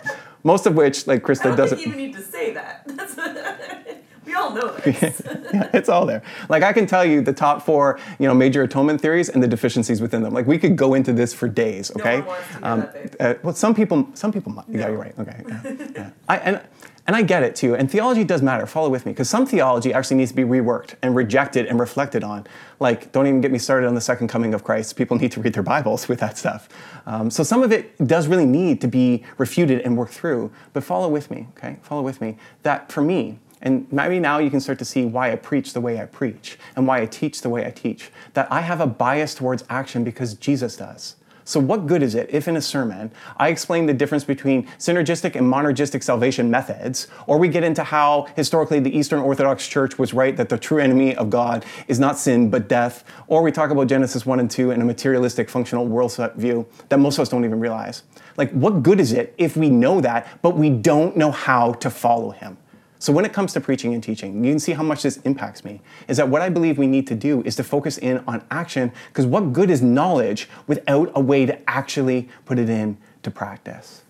most 0.44 0.66
of 0.66 0.76
which, 0.76 1.06
like 1.06 1.22
Krista 1.22 1.56
doesn't. 1.56 1.80
you 1.80 1.88
even 1.88 1.98
need 1.98 2.14
to 2.14 2.22
say 2.22 2.54
that. 2.54 2.84
That's 2.88 3.18
we 4.26 4.34
all 4.36 4.52
know 4.54 4.72
this. 4.78 5.22
yeah, 5.54 5.70
it's 5.74 5.90
all 5.90 6.06
there. 6.06 6.24
Like 6.48 6.64
I 6.64 6.72
can 6.72 6.88
tell 6.88 7.04
you 7.04 7.22
the 7.22 7.34
top 7.34 7.62
four, 7.62 8.00
you 8.20 8.28
know, 8.28 8.34
major 8.34 8.64
atonement 8.64 9.02
theories 9.02 9.28
and 9.28 9.44
the 9.44 9.48
deficiencies 9.50 10.02
within 10.02 10.24
them. 10.24 10.34
Like 10.34 10.48
we 10.48 10.58
could 10.58 10.78
go 10.78 10.94
into 10.94 11.12
this 11.12 11.34
for 11.34 11.50
days. 11.50 11.92
No 11.94 12.02
Okay. 12.02 12.22
to 12.22 12.26
hear 12.26 12.76
that, 13.18 13.22
uh, 13.22 13.40
well, 13.44 13.54
some 13.54 13.76
people, 13.76 14.08
some 14.14 14.32
people 14.32 14.54
might. 14.54 14.66
Yeah, 14.70 14.88
you're 14.88 14.98
right. 14.98 15.14
Okay. 15.20 15.44
Yeah. 15.46 15.88
yeah. 15.96 16.10
I, 16.30 16.38
and 16.38 16.62
and 17.06 17.16
I 17.16 17.22
get 17.22 17.44
it 17.44 17.56
too. 17.56 17.76
And 17.76 17.92
theology 17.92 18.24
does 18.24 18.42
matter. 18.42 18.66
Follow 18.66 18.90
with 18.90 19.06
me, 19.06 19.12
because 19.12 19.30
some 19.30 19.46
theology 19.46 19.94
actually 19.94 20.18
needs 20.18 20.32
to 20.32 20.36
be 20.36 20.44
reworked 20.44 20.96
and 21.02 21.16
rejected 21.16 21.66
and 21.66 21.80
reflected 21.80 22.24
on. 22.24 22.48
Like, 22.80 23.12
don't 23.12 23.28
even 23.28 23.42
get 23.42 23.52
me 23.52 23.60
started 23.60 23.88
on 23.88 23.96
the 23.96 24.02
second 24.02 24.30
coming 24.30 24.54
of 24.54 24.64
Christ. 24.64 24.96
People 24.96 25.18
need 25.18 25.32
to 25.34 25.42
read 25.42 25.54
their 25.54 25.64
Bibles 25.64 26.08
with 26.10 26.20
that 26.20 26.38
stuff. 26.38 26.70
Um, 27.06 27.30
so 27.30 27.44
some 27.44 27.62
of 27.62 27.72
it 27.72 27.98
does 28.08 28.28
really 28.28 28.46
need 28.46 28.80
to 28.82 28.88
be 28.88 29.24
refuted 29.38 29.82
and 29.82 29.98
worked 29.98 30.14
through. 30.14 30.52
But 30.72 30.84
follow 30.84 31.10
with 31.10 31.30
me. 31.30 31.48
Okay. 31.58 31.78
Follow 31.82 32.02
with 32.02 32.22
me. 32.22 32.38
That 32.64 32.92
for 32.92 33.02
me, 33.02 33.40
and 33.62 33.92
maybe 33.92 34.20
now 34.20 34.40
you 34.40 34.50
can 34.50 34.60
start 34.60 34.78
to 34.80 34.86
see 34.86 35.06
why 35.06 35.32
I 35.32 35.38
preach 35.38 35.72
the 35.72 35.80
way 35.80 36.00
I 36.00 36.06
preach 36.06 36.60
and 36.76 36.86
why 36.86 37.02
I 37.02 37.06
teach 37.06 37.42
the 37.42 37.50
way 37.50 37.66
I 37.66 37.72
teach. 37.72 38.12
That 38.34 38.52
I 38.52 38.60
have 38.60 38.82
a 38.82 38.88
bias 38.88 39.34
towards 39.34 39.64
action 39.70 40.04
because 40.04 40.34
Jesus 40.34 40.76
does. 40.76 41.16
So, 41.46 41.60
what 41.60 41.88
good 41.88 42.02
is 42.02 42.16
it 42.16 42.30
if 42.32 42.48
in 42.48 42.56
a 42.56 42.62
sermon 42.62 43.12
I 43.38 43.50
explain 43.50 43.86
the 43.86 43.94
difference 43.94 44.24
between 44.24 44.68
synergistic 44.78 45.36
and 45.36 45.52
monergistic 45.52 46.04
salvation 46.04 46.50
methods, 46.50 47.08
or 47.28 47.38
we 47.38 47.48
get 47.48 47.64
into 47.64 47.84
how 47.84 48.28
historically 48.36 48.80
the 48.80 48.96
Eastern 48.96 49.20
Orthodox 49.20 49.68
Church 49.68 49.98
was 49.98 50.14
right 50.14 50.36
that 50.38 50.50
the 50.50 50.58
true 50.58 50.80
enemy 50.80 51.16
of 51.16 51.30
God 51.30 51.66
is 51.88 52.00
not 52.00 52.18
sin 52.18 52.50
but 52.50 52.68
death, 52.68 53.04
or 53.28 53.42
we 53.42 53.52
talk 53.52 53.72
about 53.72 53.88
Genesis 53.88 54.26
1 54.26 54.40
and 54.40 54.50
2 54.50 54.72
in 54.72 54.82
a 54.82 54.86
materialistic 54.86 55.50
functional 55.50 55.86
world 55.86 56.04
view 56.36 56.66
that 56.90 57.00
most 57.00 57.18
of 57.18 57.24
us 57.24 57.30
don't 57.30 57.46
even 57.46 57.60
realize? 57.60 58.04
Like, 58.38 58.52
what 58.52 58.84
good 58.84 59.00
is 59.00 59.12
it 59.12 59.34
if 59.38 59.56
we 59.56 59.70
know 59.70 60.02
that, 60.02 60.28
but 60.42 60.56
we 60.56 60.70
don't 60.70 61.16
know 61.18 61.32
how 61.32 61.74
to 61.74 61.90
follow 61.90 62.32
Him? 62.32 62.58
So 63.04 63.12
when 63.12 63.26
it 63.26 63.34
comes 63.34 63.52
to 63.52 63.60
preaching 63.60 63.94
and 63.94 64.02
teaching, 64.02 64.46
you 64.46 64.50
can 64.50 64.60
see 64.60 64.72
how 64.72 64.82
much 64.82 65.04
this 65.04 65.18
impacts 65.26 65.66
me. 65.66 65.82
Is 66.08 66.16
that 66.16 66.30
what 66.30 66.42
I 66.42 66.48
believe 66.48 66.78
we 66.78 66.88
need 66.88 67.06
to 67.08 67.16
do 67.16 67.42
is 67.42 67.54
to 67.58 67.64
focus 67.64 67.98
in 67.98 68.24
on 68.28 68.46
action, 68.50 68.94
because 69.10 69.26
what 69.26 69.52
good 69.52 69.70
is 69.70 69.82
knowledge 69.82 70.48
without 70.68 71.12
a 71.14 71.20
way 71.20 71.46
to 71.46 71.70
actually 71.70 72.30
put 72.46 72.58
it 72.58 72.70
in 72.70 72.98
to 73.24 73.30
practice? 73.30 74.04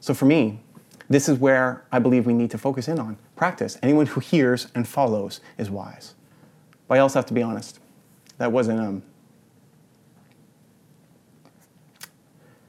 So 0.00 0.14
for 0.14 0.24
me, 0.24 0.58
this 1.10 1.28
is 1.28 1.38
where 1.38 1.84
I 1.92 1.98
believe 1.98 2.24
we 2.24 2.32
need 2.32 2.50
to 2.52 2.56
focus 2.56 2.88
in 2.88 2.98
on 2.98 3.18
practice. 3.36 3.76
Anyone 3.82 4.06
who 4.06 4.20
hears 4.20 4.68
and 4.74 4.88
follows 4.88 5.42
is 5.58 5.68
wise. 5.68 6.14
But 6.86 6.96
I 6.96 7.00
also 7.00 7.18
have 7.18 7.26
to 7.26 7.34
be 7.34 7.42
honest. 7.42 7.78
That 8.38 8.50
wasn't 8.50 8.80
um 8.80 9.02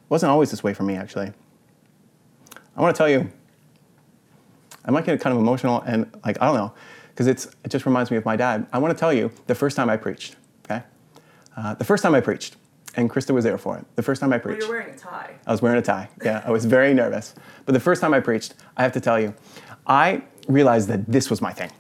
wasn't 0.10 0.32
always 0.32 0.52
this 0.52 0.66
way 0.66 0.74
for 0.74 0.84
me 0.84 0.98
actually. 0.98 1.32
I 2.76 2.82
want 2.82 2.94
to 2.94 2.98
tell 2.98 3.08
you 3.08 3.32
I 4.86 4.92
might 4.92 5.06
get 5.06 5.20
kind 5.22 5.34
of 5.34 5.40
emotional 5.40 5.82
and 5.82 6.10
like 6.26 6.42
I 6.42 6.46
don't 6.46 6.56
know, 6.56 6.74
because 7.10 7.28
it's 7.28 7.48
it 7.64 7.70
just 7.70 7.86
reminds 7.86 8.12
me 8.12 8.18
of 8.18 8.26
my 8.26 8.36
dad. 8.36 8.68
I 8.74 8.78
want 8.78 8.96
to 8.96 9.00
tell 9.00 9.14
you 9.14 9.32
the 9.48 9.56
first 9.56 9.76
time 9.76 9.90
I 9.90 9.98
preached. 9.98 10.36
Okay, 10.66 10.84
uh, 11.58 11.74
the 11.76 11.84
first 11.84 12.04
time 12.04 12.16
I 12.16 12.22
preached, 12.22 12.56
and 12.96 13.10
Krista 13.10 13.32
was 13.32 13.44
there 13.44 13.58
for 13.58 13.78
it. 13.78 13.86
The 13.96 14.04
first 14.04 14.22
time 14.22 14.32
I 14.32 14.38
Well, 14.38 14.44
preached, 14.46 14.62
you're 14.62 14.70
wearing 14.70 14.94
a 14.94 14.98
tie. 14.98 15.36
I 15.46 15.52
was 15.52 15.62
wearing 15.62 15.80
a 15.80 15.82
tie. 15.82 16.10
Yeah, 16.24 16.44
I 16.46 16.52
was 16.52 16.66
very 16.66 16.94
nervous. 16.94 17.36
But 17.66 17.74
the 17.74 17.80
first 17.80 18.02
time 18.02 18.14
I 18.14 18.20
preached, 18.20 18.56
I 18.78 18.84
have 18.84 18.94
to 18.94 19.02
tell 19.02 19.20
you, 19.20 19.34
I 19.88 20.24
realized 20.48 20.88
that 20.90 21.06
this 21.12 21.30
was 21.30 21.42
my 21.42 21.52
thing, 21.54 21.72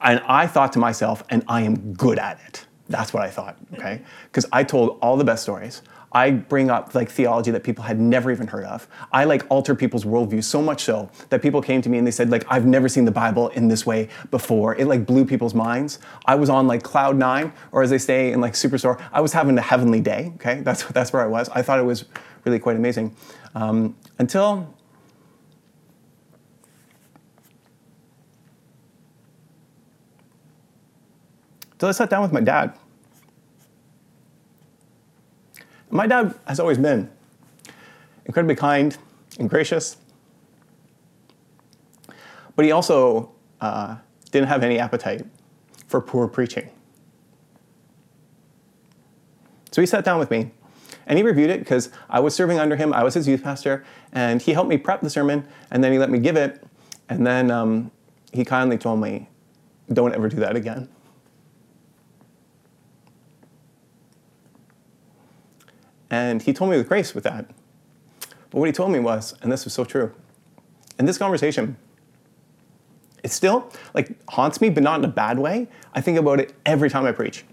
and 0.00 0.20
I 0.26 0.46
thought 0.46 0.72
to 0.74 0.78
myself, 0.78 1.24
and 1.30 1.44
I 1.48 1.62
am 1.62 1.92
good 1.94 2.18
at 2.18 2.40
it. 2.46 2.66
That's 2.88 3.12
what 3.12 3.22
I 3.22 3.30
thought. 3.30 3.56
Okay, 3.74 4.00
because 4.24 4.46
I 4.52 4.64
told 4.64 4.98
all 5.02 5.16
the 5.16 5.24
best 5.24 5.42
stories. 5.42 5.82
I 6.12 6.30
bring 6.30 6.70
up 6.70 6.94
like 6.94 7.10
theology 7.10 7.50
that 7.50 7.62
people 7.62 7.84
had 7.84 8.00
never 8.00 8.30
even 8.30 8.46
heard 8.46 8.64
of. 8.64 8.88
I 9.12 9.24
like 9.24 9.44
alter 9.50 9.74
people's 9.74 10.04
worldview 10.04 10.42
so 10.42 10.62
much 10.62 10.84
so 10.84 11.10
that 11.28 11.42
people 11.42 11.60
came 11.60 11.82
to 11.82 11.88
me 11.88 11.98
and 11.98 12.06
they 12.06 12.10
said 12.10 12.30
like 12.30 12.44
I've 12.48 12.64
never 12.64 12.88
seen 12.88 13.04
the 13.04 13.10
Bible 13.10 13.48
in 13.48 13.68
this 13.68 13.84
way 13.84 14.08
before. 14.30 14.74
It 14.76 14.86
like 14.86 15.04
blew 15.04 15.24
people's 15.24 15.54
minds. 15.54 15.98
I 16.24 16.34
was 16.34 16.48
on 16.48 16.66
like 16.66 16.82
cloud 16.82 17.16
nine, 17.16 17.52
or 17.72 17.82
as 17.82 17.90
they 17.90 17.98
say 17.98 18.32
in 18.32 18.40
like 18.40 18.54
Superstore, 18.54 19.00
I 19.12 19.20
was 19.20 19.32
having 19.32 19.58
a 19.58 19.62
heavenly 19.62 20.00
day. 20.00 20.32
Okay, 20.36 20.60
that's 20.60 20.84
that's 20.84 21.12
where 21.12 21.22
I 21.22 21.26
was. 21.26 21.48
I 21.50 21.62
thought 21.62 21.78
it 21.78 21.84
was 21.84 22.06
really 22.44 22.58
quite 22.58 22.76
amazing 22.76 23.14
um, 23.54 23.96
until. 24.18 24.74
Until 31.72 31.90
I 31.90 31.92
sat 31.92 32.10
down 32.10 32.22
with 32.22 32.32
my 32.32 32.40
dad. 32.40 32.76
My 35.90 36.06
dad 36.06 36.34
has 36.46 36.60
always 36.60 36.78
been 36.78 37.10
incredibly 38.26 38.54
kind 38.54 38.96
and 39.38 39.48
gracious, 39.48 39.96
but 42.56 42.64
he 42.64 42.72
also 42.72 43.32
uh, 43.60 43.96
didn't 44.30 44.48
have 44.48 44.62
any 44.62 44.78
appetite 44.78 45.24
for 45.86 46.00
poor 46.00 46.28
preaching. 46.28 46.70
So 49.70 49.80
he 49.80 49.86
sat 49.86 50.04
down 50.04 50.18
with 50.18 50.30
me 50.30 50.50
and 51.06 51.16
he 51.16 51.24
reviewed 51.24 51.50
it 51.50 51.60
because 51.60 51.90
I 52.10 52.20
was 52.20 52.34
serving 52.34 52.58
under 52.58 52.76
him. 52.76 52.92
I 52.92 53.02
was 53.02 53.14
his 53.14 53.26
youth 53.26 53.42
pastor, 53.42 53.84
and 54.12 54.42
he 54.42 54.52
helped 54.52 54.68
me 54.68 54.76
prep 54.76 55.00
the 55.00 55.08
sermon, 55.08 55.48
and 55.70 55.82
then 55.82 55.90
he 55.90 55.98
let 55.98 56.10
me 56.10 56.18
give 56.18 56.36
it. 56.36 56.62
And 57.08 57.26
then 57.26 57.50
um, 57.50 57.90
he 58.30 58.44
kindly 58.44 58.76
told 58.76 59.00
me, 59.00 59.28
don't 59.90 60.14
ever 60.14 60.28
do 60.28 60.36
that 60.36 60.54
again. 60.54 60.88
And 66.10 66.42
he 66.42 66.52
told 66.52 66.70
me 66.70 66.76
with 66.76 66.88
grace 66.88 67.14
with 67.14 67.24
that. 67.24 67.50
But 68.50 68.58
what 68.58 68.66
he 68.66 68.72
told 68.72 68.90
me 68.90 68.98
was, 68.98 69.34
and 69.42 69.52
this 69.52 69.64
was 69.64 69.74
so 69.74 69.84
true, 69.84 70.14
in 70.98 71.04
this 71.04 71.18
conversation, 71.18 71.76
it 73.22 73.30
still 73.30 73.70
like 73.94 74.16
haunts 74.30 74.60
me, 74.60 74.70
but 74.70 74.82
not 74.82 75.00
in 75.00 75.04
a 75.04 75.08
bad 75.08 75.38
way. 75.38 75.68
I 75.94 76.00
think 76.00 76.18
about 76.18 76.40
it 76.40 76.54
every 76.64 76.88
time 76.88 77.04
I 77.04 77.12
preach. 77.12 77.44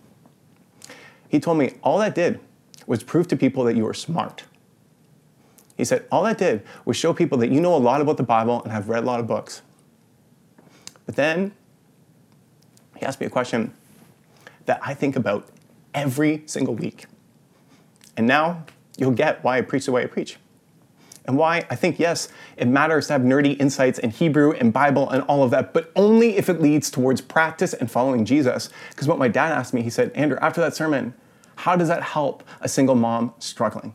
He 1.28 1.40
told 1.40 1.58
me 1.58 1.74
all 1.84 1.98
that 2.00 2.16
did 2.16 2.40
was 2.88 3.04
prove 3.04 3.28
to 3.30 3.36
people 3.36 3.64
that 3.66 3.76
you 3.76 3.84
were 3.84 3.94
smart. 3.94 4.44
He 5.76 5.84
said 5.84 6.06
all 6.12 6.24
that 6.24 6.38
did 6.38 6.64
was 6.86 6.96
show 6.96 7.14
people 7.14 7.38
that 7.40 7.50
you 7.50 7.60
know 7.60 7.76
a 7.76 7.78
lot 7.78 8.00
about 8.00 8.18
the 8.18 8.24
Bible 8.24 8.64
and 8.64 8.72
have 8.72 8.88
read 8.88 9.04
a 9.04 9.06
lot 9.06 9.20
of 9.20 9.28
books. 9.28 9.62
But 11.06 11.16
then 11.16 11.54
he 12.96 13.06
asked 13.06 13.20
me 13.20 13.28
a 13.28 13.30
question 13.30 13.74
that 14.66 14.80
I 14.82 14.94
think 14.94 15.16
about 15.16 15.48
every 15.94 16.44
single 16.46 16.76
week. 16.76 17.06
And 18.18 18.28
now 18.28 18.66
you'll 18.98 19.12
get 19.12 19.44
why 19.44 19.58
I 19.58 19.62
preach 19.62 19.86
the 19.86 19.92
way 19.92 20.04
I 20.04 20.08
preach. 20.08 20.38
And 21.26 21.38
why 21.38 21.66
I 21.70 21.76
think, 21.76 22.00
yes, 22.00 22.30
it 22.56 22.68
matters 22.68 23.08
to 23.08 23.14
have 23.14 23.24
nerdy 23.24 23.60
insights 23.60 23.98
in 23.98 24.12
Hebrew 24.12 24.52
and 24.52 24.72
Bible 24.72 25.10
and 25.10 25.24
all 25.24 25.44
of 25.44 25.52
that, 25.52 25.74
but 25.74 25.92
only 25.96 26.38
if 26.38 26.50
it 26.50 26.62
leads 26.62 26.92
towards 26.92 27.20
practice 27.20 27.74
and 27.74 27.90
following 27.90 28.26
Jesus. 28.26 28.70
Because 28.92 29.08
what 29.08 29.18
my 29.18 29.28
dad 29.28 29.52
asked 29.52 29.74
me, 29.74 29.82
he 29.82 29.90
said, 29.90 30.12
Andrew, 30.14 30.38
after 30.40 30.62
that 30.62 30.76
sermon, 30.76 31.16
how 31.56 31.76
does 31.76 31.88
that 31.88 32.04
help 32.04 32.44
a 32.62 32.70
single 32.70 32.96
mom 32.96 33.34
struggling? 33.40 33.94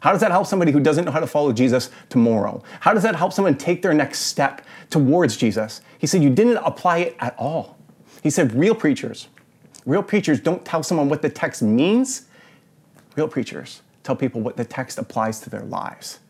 How 0.00 0.12
does 0.12 0.20
that 0.20 0.30
help 0.30 0.46
somebody 0.46 0.72
who 0.72 0.80
doesn't 0.80 1.04
know 1.04 1.10
how 1.10 1.20
to 1.20 1.26
follow 1.26 1.52
Jesus 1.52 1.90
tomorrow? 2.08 2.62
How 2.80 2.92
does 2.92 3.02
that 3.02 3.16
help 3.16 3.32
someone 3.32 3.56
take 3.56 3.82
their 3.82 3.94
next 3.94 4.20
step 4.20 4.62
towards 4.88 5.36
Jesus? 5.36 5.82
He 5.98 6.06
said, 6.06 6.22
You 6.22 6.30
didn't 6.30 6.56
apply 6.58 6.98
it 6.98 7.16
at 7.20 7.34
all. 7.38 7.76
He 8.22 8.30
said, 8.30 8.54
Real 8.54 8.74
preachers, 8.74 9.28
real 9.84 10.02
preachers 10.02 10.40
don't 10.40 10.64
tell 10.64 10.82
someone 10.82 11.08
what 11.08 11.22
the 11.22 11.28
text 11.30 11.62
means. 11.62 12.26
Real 13.20 13.28
preachers 13.28 13.82
tell 14.02 14.16
people 14.16 14.40
what 14.40 14.56
the 14.56 14.64
text 14.64 14.96
applies 14.96 15.40
to 15.40 15.50
their 15.50 15.60
lives. 15.60 16.20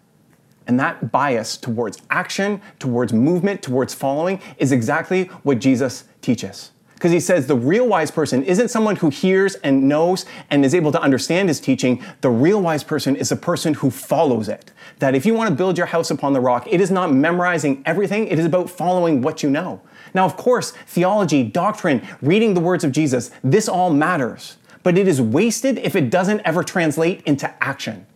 And 0.66 0.80
that 0.80 1.12
bias 1.12 1.56
towards 1.56 2.02
action, 2.10 2.60
towards 2.80 3.12
movement, 3.12 3.62
towards 3.62 3.94
following 3.94 4.40
is 4.58 4.72
exactly 4.72 5.26
what 5.44 5.60
Jesus 5.60 6.02
teaches. 6.20 6.72
Because 6.94 7.12
he 7.12 7.20
says 7.20 7.46
the 7.46 7.54
real 7.54 7.86
wise 7.86 8.10
person 8.10 8.42
isn't 8.42 8.70
someone 8.70 8.96
who 8.96 9.08
hears 9.08 9.54
and 9.54 9.88
knows 9.88 10.26
and 10.50 10.64
is 10.64 10.74
able 10.74 10.90
to 10.90 11.00
understand 11.00 11.48
his 11.48 11.60
teaching. 11.60 12.04
The 12.22 12.30
real 12.30 12.60
wise 12.60 12.82
person 12.82 13.14
is 13.14 13.30
a 13.30 13.36
person 13.36 13.74
who 13.74 13.88
follows 13.88 14.48
it. 14.48 14.72
That 14.98 15.14
if 15.14 15.24
you 15.24 15.32
want 15.32 15.48
to 15.48 15.54
build 15.54 15.78
your 15.78 15.86
house 15.86 16.10
upon 16.10 16.32
the 16.32 16.40
rock, 16.40 16.66
it 16.68 16.80
is 16.80 16.90
not 16.90 17.14
memorizing 17.14 17.84
everything, 17.86 18.26
it 18.26 18.40
is 18.40 18.46
about 18.46 18.68
following 18.68 19.22
what 19.22 19.44
you 19.44 19.48
know. 19.48 19.80
Now, 20.12 20.24
of 20.24 20.36
course, 20.36 20.72
theology, 20.88 21.44
doctrine, 21.44 22.04
reading 22.20 22.54
the 22.54 22.60
words 22.60 22.82
of 22.82 22.90
Jesus, 22.90 23.30
this 23.44 23.68
all 23.68 23.92
matters. 23.92 24.56
But 24.82 24.96
it 24.96 25.06
is 25.06 25.20
wasted 25.20 25.78
if 25.78 25.94
it 25.94 26.10
doesn't 26.10 26.40
ever 26.40 26.64
translate 26.64 27.22
into 27.22 27.52
action. 27.62 28.06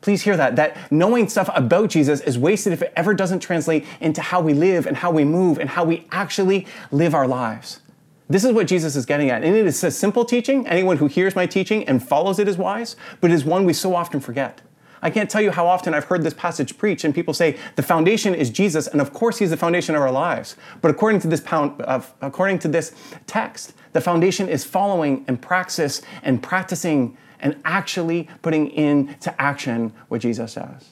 Please 0.00 0.22
hear 0.22 0.36
that. 0.36 0.56
That 0.56 0.90
knowing 0.92 1.28
stuff 1.28 1.50
about 1.54 1.90
Jesus 1.90 2.20
is 2.20 2.38
wasted 2.38 2.72
if 2.72 2.82
it 2.82 2.92
ever 2.96 3.12
doesn't 3.12 3.40
translate 3.40 3.84
into 4.00 4.20
how 4.20 4.40
we 4.40 4.54
live 4.54 4.86
and 4.86 4.96
how 4.96 5.10
we 5.10 5.24
move 5.24 5.58
and 5.58 5.68
how 5.68 5.84
we 5.84 6.06
actually 6.12 6.66
live 6.90 7.14
our 7.14 7.26
lives. 7.26 7.80
This 8.28 8.44
is 8.44 8.52
what 8.52 8.66
Jesus 8.66 8.96
is 8.96 9.06
getting 9.06 9.30
at. 9.30 9.44
And 9.44 9.54
it 9.54 9.66
is 9.66 9.82
a 9.84 9.90
simple 9.90 10.24
teaching. 10.24 10.66
Anyone 10.66 10.96
who 10.96 11.06
hears 11.06 11.36
my 11.36 11.46
teaching 11.46 11.86
and 11.88 12.02
follows 12.02 12.38
it 12.38 12.48
is 12.48 12.56
wise, 12.56 12.96
but 13.20 13.30
it 13.30 13.34
is 13.34 13.44
one 13.44 13.64
we 13.64 13.72
so 13.72 13.94
often 13.94 14.20
forget. 14.20 14.62
I 15.02 15.10
can't 15.10 15.28
tell 15.28 15.40
you 15.40 15.50
how 15.50 15.66
often 15.66 15.94
I've 15.94 16.04
heard 16.04 16.22
this 16.22 16.34
passage 16.34 16.78
preached, 16.78 17.04
and 17.04 17.14
people 17.14 17.34
say 17.34 17.58
the 17.76 17.82
foundation 17.82 18.34
is 18.34 18.50
Jesus, 18.50 18.86
and 18.86 19.00
of 19.00 19.12
course 19.12 19.38
He's 19.38 19.50
the 19.50 19.56
foundation 19.56 19.94
of 19.94 20.02
our 20.02 20.10
lives. 20.10 20.56
But 20.80 20.90
according 20.90 21.20
to 21.20 21.28
this 21.28 21.40
pound, 21.40 21.80
uh, 21.82 22.00
according 22.20 22.58
to 22.60 22.68
this 22.68 22.92
text, 23.26 23.74
the 23.92 24.00
foundation 24.00 24.48
is 24.48 24.64
following 24.64 25.24
and 25.28 25.40
praxis 25.40 26.02
and 26.22 26.42
practicing 26.42 27.16
and 27.40 27.60
actually 27.64 28.28
putting 28.42 28.70
into 28.70 29.40
action 29.40 29.92
what 30.08 30.20
Jesus 30.20 30.52
says. 30.52 30.90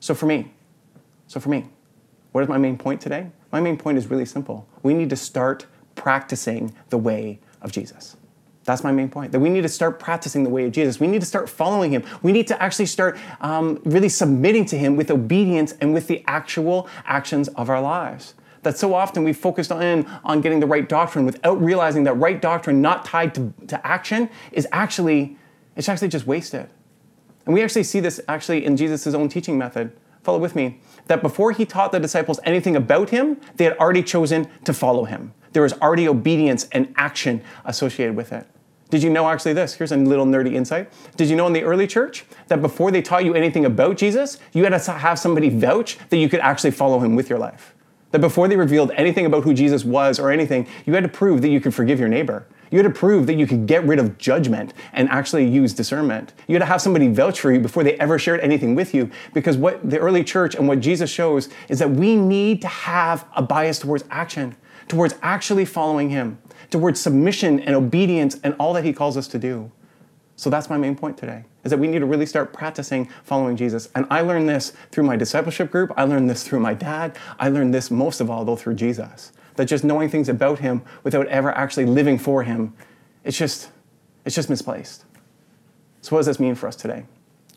So 0.00 0.14
for 0.14 0.26
me, 0.26 0.52
so 1.26 1.40
for 1.40 1.48
me, 1.48 1.66
what 2.32 2.42
is 2.42 2.48
my 2.48 2.58
main 2.58 2.76
point 2.76 3.00
today? 3.00 3.30
My 3.52 3.60
main 3.60 3.76
point 3.76 3.98
is 3.98 4.06
really 4.08 4.24
simple. 4.24 4.66
We 4.82 4.94
need 4.94 5.10
to 5.10 5.16
start 5.16 5.66
practicing 5.94 6.74
the 6.90 6.98
way 6.98 7.40
of 7.60 7.72
Jesus. 7.72 8.16
That's 8.64 8.84
my 8.84 8.92
main 8.92 9.08
point. 9.08 9.32
That 9.32 9.40
we 9.40 9.48
need 9.48 9.62
to 9.62 9.68
start 9.68 9.98
practicing 9.98 10.44
the 10.44 10.50
way 10.50 10.64
of 10.64 10.72
Jesus. 10.72 11.00
We 11.00 11.08
need 11.08 11.20
to 11.20 11.26
start 11.26 11.48
following 11.48 11.90
him. 11.90 12.04
We 12.22 12.32
need 12.32 12.46
to 12.48 12.62
actually 12.62 12.86
start 12.86 13.18
um, 13.40 13.80
really 13.84 14.08
submitting 14.08 14.66
to 14.66 14.78
him 14.78 14.96
with 14.96 15.10
obedience 15.10 15.72
and 15.80 15.92
with 15.92 16.06
the 16.06 16.22
actual 16.26 16.88
actions 17.04 17.48
of 17.48 17.68
our 17.68 17.80
lives. 17.80 18.34
That 18.62 18.78
so 18.78 18.94
often 18.94 19.24
we 19.24 19.32
focused 19.32 19.72
on, 19.72 20.06
on 20.24 20.40
getting 20.40 20.60
the 20.60 20.66
right 20.66 20.88
doctrine 20.88 21.26
without 21.26 21.60
realizing 21.60 22.04
that 22.04 22.14
right 22.14 22.40
doctrine 22.40 22.80
not 22.80 23.04
tied 23.04 23.34
to, 23.34 23.52
to 23.66 23.84
action 23.84 24.30
is 24.52 24.68
actually 24.70 25.36
it's 25.76 25.88
actually 25.88 26.08
just 26.08 26.26
wasted. 26.26 26.68
And 27.46 27.54
we 27.54 27.62
actually 27.62 27.84
see 27.84 28.00
this 28.00 28.20
actually 28.28 28.64
in 28.64 28.76
Jesus' 28.76 29.14
own 29.14 29.28
teaching 29.28 29.58
method. 29.58 29.92
Follow 30.22 30.38
with 30.38 30.54
me. 30.54 30.80
That 31.06 31.22
before 31.22 31.50
he 31.52 31.64
taught 31.64 31.90
the 31.90 31.98
disciples 31.98 32.38
anything 32.44 32.76
about 32.76 33.10
him, 33.10 33.40
they 33.56 33.64
had 33.64 33.76
already 33.78 34.02
chosen 34.02 34.48
to 34.64 34.72
follow 34.72 35.04
him. 35.04 35.32
There 35.52 35.62
was 35.62 35.72
already 35.74 36.06
obedience 36.06 36.68
and 36.72 36.92
action 36.96 37.42
associated 37.64 38.14
with 38.14 38.32
it. 38.32 38.46
Did 38.92 39.02
you 39.02 39.08
know 39.08 39.26
actually 39.26 39.54
this? 39.54 39.72
Here's 39.72 39.90
a 39.90 39.96
little 39.96 40.26
nerdy 40.26 40.52
insight. 40.52 40.92
Did 41.16 41.30
you 41.30 41.34
know 41.34 41.46
in 41.46 41.54
the 41.54 41.62
early 41.62 41.86
church 41.86 42.26
that 42.48 42.60
before 42.60 42.90
they 42.90 43.00
taught 43.00 43.24
you 43.24 43.32
anything 43.32 43.64
about 43.64 43.96
Jesus, 43.96 44.38
you 44.52 44.64
had 44.64 44.78
to 44.78 44.92
have 44.92 45.18
somebody 45.18 45.48
vouch 45.48 45.96
that 46.10 46.18
you 46.18 46.28
could 46.28 46.40
actually 46.40 46.72
follow 46.72 46.98
him 46.98 47.16
with 47.16 47.30
your 47.30 47.38
life? 47.38 47.74
That 48.10 48.18
before 48.18 48.48
they 48.48 48.56
revealed 48.58 48.90
anything 48.94 49.24
about 49.24 49.44
who 49.44 49.54
Jesus 49.54 49.82
was 49.82 50.18
or 50.18 50.30
anything, 50.30 50.66
you 50.84 50.92
had 50.92 51.04
to 51.04 51.08
prove 51.08 51.40
that 51.40 51.48
you 51.48 51.58
could 51.58 51.72
forgive 51.72 51.98
your 51.98 52.10
neighbor. 52.10 52.46
You 52.70 52.76
had 52.76 52.84
to 52.84 52.90
prove 52.90 53.26
that 53.28 53.36
you 53.36 53.46
could 53.46 53.66
get 53.66 53.82
rid 53.86 53.98
of 53.98 54.18
judgment 54.18 54.74
and 54.92 55.08
actually 55.08 55.48
use 55.48 55.72
discernment. 55.72 56.34
You 56.46 56.56
had 56.56 56.60
to 56.60 56.66
have 56.66 56.82
somebody 56.82 57.08
vouch 57.08 57.40
for 57.40 57.50
you 57.50 57.60
before 57.60 57.84
they 57.84 57.94
ever 57.94 58.18
shared 58.18 58.40
anything 58.40 58.74
with 58.74 58.92
you. 58.92 59.10
Because 59.32 59.56
what 59.56 59.88
the 59.88 60.00
early 60.00 60.22
church 60.22 60.54
and 60.54 60.68
what 60.68 60.80
Jesus 60.80 61.08
shows 61.08 61.48
is 61.70 61.78
that 61.78 61.90
we 61.90 62.14
need 62.14 62.60
to 62.60 62.68
have 62.68 63.26
a 63.34 63.40
bias 63.40 63.78
towards 63.78 64.04
action, 64.10 64.54
towards 64.86 65.14
actually 65.22 65.64
following 65.64 66.10
Him, 66.10 66.36
towards 66.72 67.00
submission 67.00 67.60
and 67.60 67.76
obedience 67.76 68.40
and 68.42 68.54
all 68.58 68.72
that 68.72 68.84
He 68.84 68.92
calls 68.92 69.16
us 69.16 69.28
to 69.28 69.38
do. 69.38 69.70
So 70.34 70.50
that's 70.50 70.68
my 70.68 70.76
main 70.76 70.96
point 70.96 71.16
today, 71.16 71.44
is 71.62 71.70
that 71.70 71.78
we 71.78 71.86
need 71.86 72.00
to 72.00 72.06
really 72.06 72.26
start 72.26 72.52
practicing 72.52 73.08
following 73.22 73.56
Jesus. 73.56 73.88
And 73.94 74.06
I 74.10 74.22
learned 74.22 74.48
this 74.48 74.72
through 74.90 75.04
my 75.04 75.16
discipleship 75.16 75.70
group. 75.70 75.92
I 75.96 76.04
learned 76.04 76.28
this 76.28 76.42
through 76.42 76.60
my 76.60 76.74
dad. 76.74 77.16
I 77.38 77.48
learned 77.48 77.72
this 77.72 77.90
most 77.90 78.20
of 78.20 78.30
all, 78.30 78.44
though, 78.44 78.56
through 78.56 78.74
Jesus 78.74 79.32
that 79.56 79.66
just 79.66 79.84
knowing 79.84 80.08
things 80.08 80.28
about 80.28 80.58
him 80.58 80.82
without 81.02 81.26
ever 81.28 81.52
actually 81.52 81.86
living 81.86 82.18
for 82.18 82.42
him, 82.42 82.74
it's 83.24 83.36
just, 83.36 83.70
it's 84.24 84.34
just 84.34 84.50
misplaced. 84.50 85.04
So, 86.00 86.16
what 86.16 86.20
does 86.20 86.26
this 86.26 86.40
mean 86.40 86.54
for 86.54 86.66
us 86.66 86.76
today? 86.76 87.04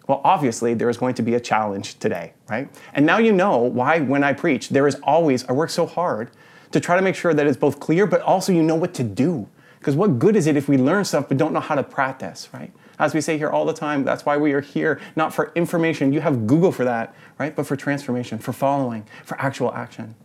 Well, 0.07 0.21
obviously, 0.23 0.73
there 0.75 0.89
is 0.89 0.97
going 0.97 1.15
to 1.15 1.23
be 1.23 1.33
a 1.33 1.39
challenge 1.39 1.97
today, 1.97 2.33
right? 2.49 2.69
And 2.93 3.05
now 3.05 3.17
you 3.17 3.33
know 3.33 3.57
why, 3.57 4.01
when 4.01 4.23
I 4.23 4.33
preach, 4.33 4.69
there 4.69 4.87
is 4.87 4.95
always, 5.01 5.43
I 5.45 5.53
work 5.53 5.71
so 5.71 5.85
hard 5.85 6.29
to 6.75 6.81
try 6.81 6.97
to 6.97 7.01
make 7.01 7.15
sure 7.15 7.33
that 7.33 7.47
it's 7.47 7.55
both 7.55 7.79
clear, 7.79 8.05
but 8.05 8.19
also 8.19 8.51
you 8.51 8.61
know 8.61 8.75
what 8.75 8.93
to 8.93 9.01
do. 9.01 9.47
Because 9.79 9.95
what 9.95 10.19
good 10.19 10.35
is 10.35 10.45
it 10.45 10.57
if 10.57 10.67
we 10.67 10.77
learn 10.77 11.05
stuff 11.05 11.29
but 11.29 11.37
don't 11.37 11.53
know 11.53 11.61
how 11.61 11.73
to 11.73 11.83
practice, 11.83 12.49
right? 12.51 12.69
As 12.99 13.13
we 13.13 13.21
say 13.21 13.37
here 13.37 13.49
all 13.49 13.63
the 13.63 13.73
time, 13.73 14.03
that's 14.03 14.25
why 14.25 14.35
we 14.35 14.51
are 14.51 14.59
here, 14.59 14.99
not 15.15 15.33
for 15.33 15.53
information. 15.55 16.11
You 16.11 16.19
have 16.19 16.45
Google 16.45 16.73
for 16.73 16.83
that, 16.83 17.15
right? 17.39 17.55
But 17.55 17.65
for 17.65 17.77
transformation, 17.77 18.39
for 18.39 18.51
following, 18.51 19.05
for 19.23 19.39
actual 19.39 19.73
action. 19.73 20.15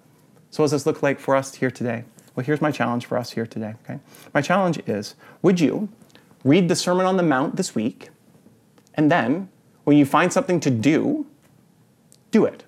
So, 0.51 0.65
what 0.65 0.65
does 0.65 0.73
this 0.73 0.87
look 0.87 1.05
like 1.05 1.21
for 1.21 1.37
us 1.37 1.55
here 1.55 1.71
today? 1.71 2.03
Well, 2.35 2.45
here's 2.45 2.61
my 2.61 2.73
challenge 2.73 3.07
for 3.07 3.17
us 3.17 3.31
here 3.31 3.47
today. 3.47 3.75
Okay, 3.85 4.01
my 4.35 4.43
challenge 4.43 4.81
is: 4.89 5.15
Would 5.43 5.61
you 5.61 5.89
read 6.43 6.69
the 6.69 6.75
Sermon 6.75 7.07
on 7.07 7.17
the 7.17 7.23
Mount 7.23 7.55
this 7.55 7.77
week, 7.77 8.11
and 8.95 9.09
then 9.09 9.49
when 9.85 9.97
you 9.97 10.05
find 10.05 10.33
something 10.33 10.59
to 10.59 10.71
do, 10.71 11.27
do 12.33 12.45
it? 12.45 12.65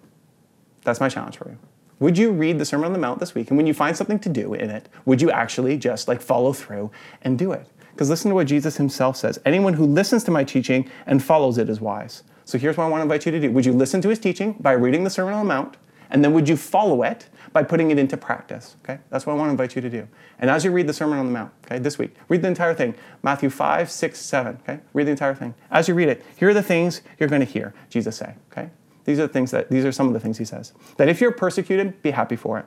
That's 0.84 1.00
my 1.00 1.08
challenge 1.08 1.36
for 1.36 1.48
you. 1.48 1.58
Would 2.02 2.18
you 2.18 2.32
read 2.32 2.58
the 2.58 2.64
Sermon 2.64 2.86
on 2.86 2.92
the 2.92 2.98
Mount 2.98 3.20
this 3.20 3.32
week, 3.32 3.50
and 3.50 3.56
when 3.56 3.68
you 3.68 3.72
find 3.72 3.96
something 3.96 4.18
to 4.18 4.28
do 4.28 4.54
in 4.54 4.70
it, 4.70 4.88
would 5.04 5.22
you 5.22 5.30
actually 5.30 5.76
just 5.76 6.08
like 6.08 6.20
follow 6.20 6.52
through 6.52 6.90
and 7.20 7.38
do 7.38 7.52
it? 7.52 7.68
Because 7.92 8.10
listen 8.10 8.28
to 8.30 8.34
what 8.34 8.48
Jesus 8.48 8.76
himself 8.76 9.16
says 9.16 9.38
anyone 9.44 9.74
who 9.74 9.86
listens 9.86 10.24
to 10.24 10.32
my 10.32 10.42
teaching 10.42 10.90
and 11.06 11.22
follows 11.22 11.58
it 11.58 11.68
is 11.68 11.80
wise. 11.80 12.24
So 12.44 12.58
here's 12.58 12.76
what 12.76 12.86
I 12.86 12.88
want 12.88 12.98
to 12.98 13.02
invite 13.04 13.24
you 13.24 13.30
to 13.30 13.38
do. 13.38 13.52
Would 13.52 13.64
you 13.64 13.72
listen 13.72 14.00
to 14.00 14.08
his 14.08 14.18
teaching 14.18 14.54
by 14.54 14.72
reading 14.72 15.04
the 15.04 15.10
Sermon 15.10 15.34
on 15.34 15.46
the 15.46 15.48
Mount? 15.48 15.76
And 16.10 16.24
then 16.24 16.32
would 16.32 16.48
you 16.48 16.56
follow 16.56 17.04
it 17.04 17.28
by 17.52 17.62
putting 17.62 17.92
it 17.92 18.00
into 18.00 18.16
practice? 18.16 18.74
Okay? 18.82 18.98
That's 19.10 19.24
what 19.24 19.34
I 19.34 19.36
want 19.36 19.50
to 19.50 19.52
invite 19.52 19.76
you 19.76 19.82
to 19.82 19.88
do. 19.88 20.08
And 20.40 20.50
as 20.50 20.64
you 20.64 20.72
read 20.72 20.88
the 20.88 20.92
Sermon 20.92 21.20
on 21.20 21.26
the 21.26 21.32
Mount, 21.32 21.52
okay, 21.66 21.78
this 21.78 21.98
week, 21.98 22.16
read 22.28 22.42
the 22.42 22.48
entire 22.48 22.74
thing. 22.74 22.96
Matthew 23.22 23.48
5, 23.48 23.88
6, 23.88 24.18
7. 24.18 24.58
Okay? 24.62 24.80
Read 24.92 25.06
the 25.06 25.12
entire 25.12 25.36
thing. 25.36 25.54
As 25.70 25.86
you 25.86 25.94
read 25.94 26.08
it, 26.08 26.24
here 26.36 26.48
are 26.48 26.54
the 26.54 26.64
things 26.64 27.00
you're 27.20 27.28
going 27.28 27.46
to 27.46 27.46
hear 27.46 27.72
Jesus 27.90 28.16
say. 28.16 28.34
Okay? 28.50 28.70
These 29.04 29.18
are 29.18 29.26
the 29.26 29.32
things 29.32 29.50
that 29.50 29.70
these 29.70 29.84
are 29.84 29.92
some 29.92 30.06
of 30.06 30.12
the 30.12 30.20
things 30.20 30.38
he 30.38 30.44
says. 30.44 30.72
That 30.96 31.08
if 31.08 31.20
you're 31.20 31.32
persecuted, 31.32 32.00
be 32.02 32.12
happy 32.12 32.36
for 32.36 32.58
it. 32.58 32.66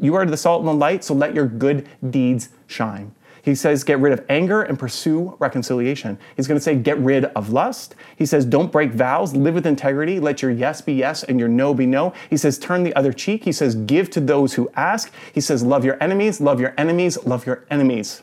You 0.00 0.14
are 0.14 0.24
the 0.24 0.36
salt 0.36 0.60
and 0.60 0.68
the 0.68 0.74
light, 0.74 1.04
so 1.04 1.14
let 1.14 1.34
your 1.34 1.46
good 1.46 1.88
deeds 2.10 2.48
shine. 2.66 3.14
He 3.42 3.54
says, 3.54 3.84
get 3.84 3.98
rid 3.98 4.14
of 4.14 4.24
anger 4.30 4.62
and 4.62 4.78
pursue 4.78 5.36
reconciliation. 5.38 6.18
He's 6.34 6.48
going 6.48 6.58
to 6.58 6.64
say, 6.64 6.76
get 6.76 6.96
rid 6.98 7.26
of 7.26 7.50
lust. 7.50 7.94
He 8.16 8.24
says, 8.24 8.46
don't 8.46 8.72
break 8.72 8.92
vows, 8.92 9.36
live 9.36 9.54
with 9.54 9.66
integrity, 9.66 10.18
let 10.18 10.40
your 10.40 10.50
yes 10.50 10.80
be 10.80 10.94
yes 10.94 11.24
and 11.24 11.38
your 11.38 11.50
no 11.50 11.74
be 11.74 11.84
no. 11.84 12.14
He 12.30 12.38
says, 12.38 12.58
turn 12.58 12.84
the 12.84 12.96
other 12.96 13.12
cheek. 13.12 13.44
He 13.44 13.52
says, 13.52 13.74
give 13.74 14.08
to 14.10 14.20
those 14.20 14.54
who 14.54 14.70
ask. 14.74 15.12
He 15.34 15.42
says, 15.42 15.62
love 15.62 15.84
your 15.84 16.02
enemies, 16.02 16.40
love 16.40 16.58
your 16.58 16.72
enemies, 16.78 17.22
love 17.26 17.44
your 17.44 17.66
enemies. 17.70 18.22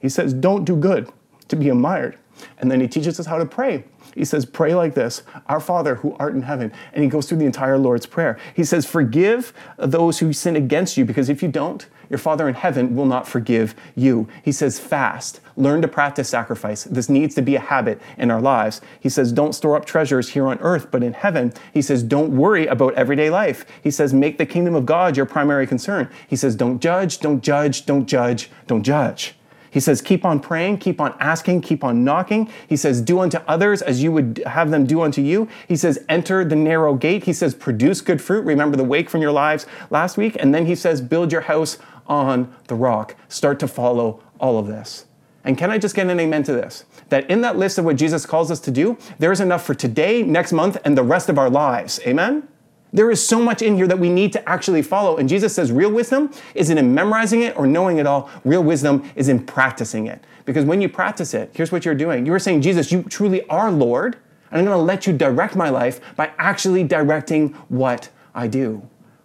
He 0.00 0.10
says, 0.10 0.34
don't 0.34 0.66
do 0.66 0.76
good 0.76 1.10
to 1.48 1.56
be 1.56 1.70
admired. 1.70 2.18
And 2.58 2.70
then 2.70 2.80
he 2.82 2.88
teaches 2.88 3.18
us 3.18 3.24
how 3.24 3.38
to 3.38 3.46
pray. 3.46 3.84
He 4.14 4.24
says, 4.24 4.44
Pray 4.44 4.74
like 4.74 4.94
this 4.94 5.22
Our 5.46 5.60
Father 5.60 5.96
who 5.96 6.16
art 6.18 6.34
in 6.34 6.42
heaven. 6.42 6.72
And 6.92 7.02
he 7.02 7.10
goes 7.10 7.28
through 7.28 7.38
the 7.38 7.46
entire 7.46 7.78
Lord's 7.78 8.06
Prayer. 8.06 8.38
He 8.54 8.64
says, 8.64 8.86
Forgive 8.86 9.52
those 9.78 10.18
who 10.18 10.32
sin 10.32 10.56
against 10.56 10.96
you, 10.96 11.04
because 11.04 11.28
if 11.28 11.42
you 11.42 11.48
don't, 11.48 11.86
your 12.08 12.18
Father 12.18 12.48
in 12.48 12.54
heaven 12.54 12.96
will 12.96 13.06
not 13.06 13.28
forgive 13.28 13.74
you. 13.94 14.28
He 14.42 14.52
says, 14.52 14.80
Fast. 14.80 15.40
Learn 15.56 15.82
to 15.82 15.88
practice 15.88 16.28
sacrifice. 16.28 16.84
This 16.84 17.08
needs 17.08 17.34
to 17.34 17.42
be 17.42 17.54
a 17.54 17.60
habit 17.60 18.00
in 18.18 18.30
our 18.30 18.40
lives. 18.40 18.80
He 18.98 19.08
says, 19.08 19.32
Don't 19.32 19.54
store 19.54 19.76
up 19.76 19.84
treasures 19.84 20.30
here 20.30 20.46
on 20.46 20.58
earth, 20.60 20.90
but 20.90 21.02
in 21.02 21.12
heaven. 21.12 21.52
He 21.72 21.82
says, 21.82 22.02
Don't 22.02 22.36
worry 22.36 22.66
about 22.66 22.94
everyday 22.94 23.30
life. 23.30 23.64
He 23.82 23.90
says, 23.90 24.12
Make 24.12 24.38
the 24.38 24.46
kingdom 24.46 24.74
of 24.74 24.86
God 24.86 25.16
your 25.16 25.26
primary 25.26 25.66
concern. 25.66 26.10
He 26.26 26.36
says, 26.36 26.56
Don't 26.56 26.80
judge, 26.80 27.20
don't 27.20 27.42
judge, 27.42 27.86
don't 27.86 28.06
judge, 28.06 28.50
don't 28.66 28.82
judge. 28.82 29.34
He 29.70 29.80
says, 29.80 30.02
keep 30.02 30.24
on 30.24 30.40
praying, 30.40 30.78
keep 30.78 31.00
on 31.00 31.14
asking, 31.20 31.60
keep 31.62 31.84
on 31.84 32.04
knocking. 32.04 32.50
He 32.68 32.76
says, 32.76 33.00
do 33.00 33.20
unto 33.20 33.38
others 33.46 33.82
as 33.82 34.02
you 34.02 34.10
would 34.12 34.42
have 34.46 34.70
them 34.70 34.84
do 34.84 35.02
unto 35.02 35.22
you. 35.22 35.48
He 35.68 35.76
says, 35.76 36.04
enter 36.08 36.44
the 36.44 36.56
narrow 36.56 36.94
gate. 36.94 37.24
He 37.24 37.32
says, 37.32 37.54
produce 37.54 38.00
good 38.00 38.20
fruit. 38.20 38.44
Remember 38.44 38.76
the 38.76 38.84
wake 38.84 39.08
from 39.08 39.22
your 39.22 39.32
lives 39.32 39.66
last 39.90 40.16
week. 40.16 40.36
And 40.40 40.54
then 40.54 40.66
he 40.66 40.74
says, 40.74 41.00
build 41.00 41.30
your 41.30 41.42
house 41.42 41.78
on 42.06 42.52
the 42.66 42.74
rock. 42.74 43.14
Start 43.28 43.60
to 43.60 43.68
follow 43.68 44.22
all 44.40 44.58
of 44.58 44.66
this. 44.66 45.06
And 45.44 45.56
can 45.56 45.70
I 45.70 45.78
just 45.78 45.94
get 45.94 46.06
an 46.08 46.20
amen 46.20 46.42
to 46.44 46.52
this? 46.52 46.84
That 47.08 47.30
in 47.30 47.40
that 47.40 47.56
list 47.56 47.78
of 47.78 47.84
what 47.84 47.96
Jesus 47.96 48.26
calls 48.26 48.50
us 48.50 48.60
to 48.60 48.70
do, 48.70 48.98
there's 49.18 49.40
enough 49.40 49.64
for 49.64 49.74
today, 49.74 50.22
next 50.22 50.52
month, 50.52 50.76
and 50.84 50.98
the 50.98 51.02
rest 51.02 51.28
of 51.28 51.38
our 51.38 51.48
lives. 51.48 51.98
Amen? 52.06 52.46
There 52.92 53.10
is 53.10 53.24
so 53.24 53.40
much 53.40 53.62
in 53.62 53.76
here 53.76 53.86
that 53.86 53.98
we 53.98 54.08
need 54.08 54.32
to 54.32 54.48
actually 54.48 54.82
follow. 54.82 55.16
And 55.16 55.28
Jesus 55.28 55.54
says 55.54 55.70
real 55.70 55.92
wisdom 55.92 56.32
isn't 56.54 56.76
in 56.76 56.92
memorizing 56.94 57.42
it 57.42 57.56
or 57.56 57.66
knowing 57.66 57.98
it 57.98 58.06
all. 58.06 58.28
Real 58.44 58.62
wisdom 58.62 59.08
is 59.14 59.28
in 59.28 59.44
practicing 59.44 60.06
it. 60.06 60.24
Because 60.44 60.64
when 60.64 60.80
you 60.80 60.88
practice 60.88 61.34
it, 61.34 61.50
here's 61.54 61.70
what 61.70 61.84
you're 61.84 61.94
doing. 61.94 62.26
You 62.26 62.34
are 62.34 62.38
saying, 62.38 62.62
Jesus, 62.62 62.90
you 62.90 63.02
truly 63.04 63.46
are 63.48 63.70
Lord, 63.70 64.16
and 64.50 64.58
I'm 64.58 64.64
going 64.64 64.76
to 64.76 64.82
let 64.82 65.06
you 65.06 65.12
direct 65.12 65.54
my 65.54 65.68
life 65.68 66.00
by 66.16 66.32
actually 66.38 66.82
directing 66.82 67.50
what 67.68 68.08
I 68.34 68.48
do, 68.48 68.82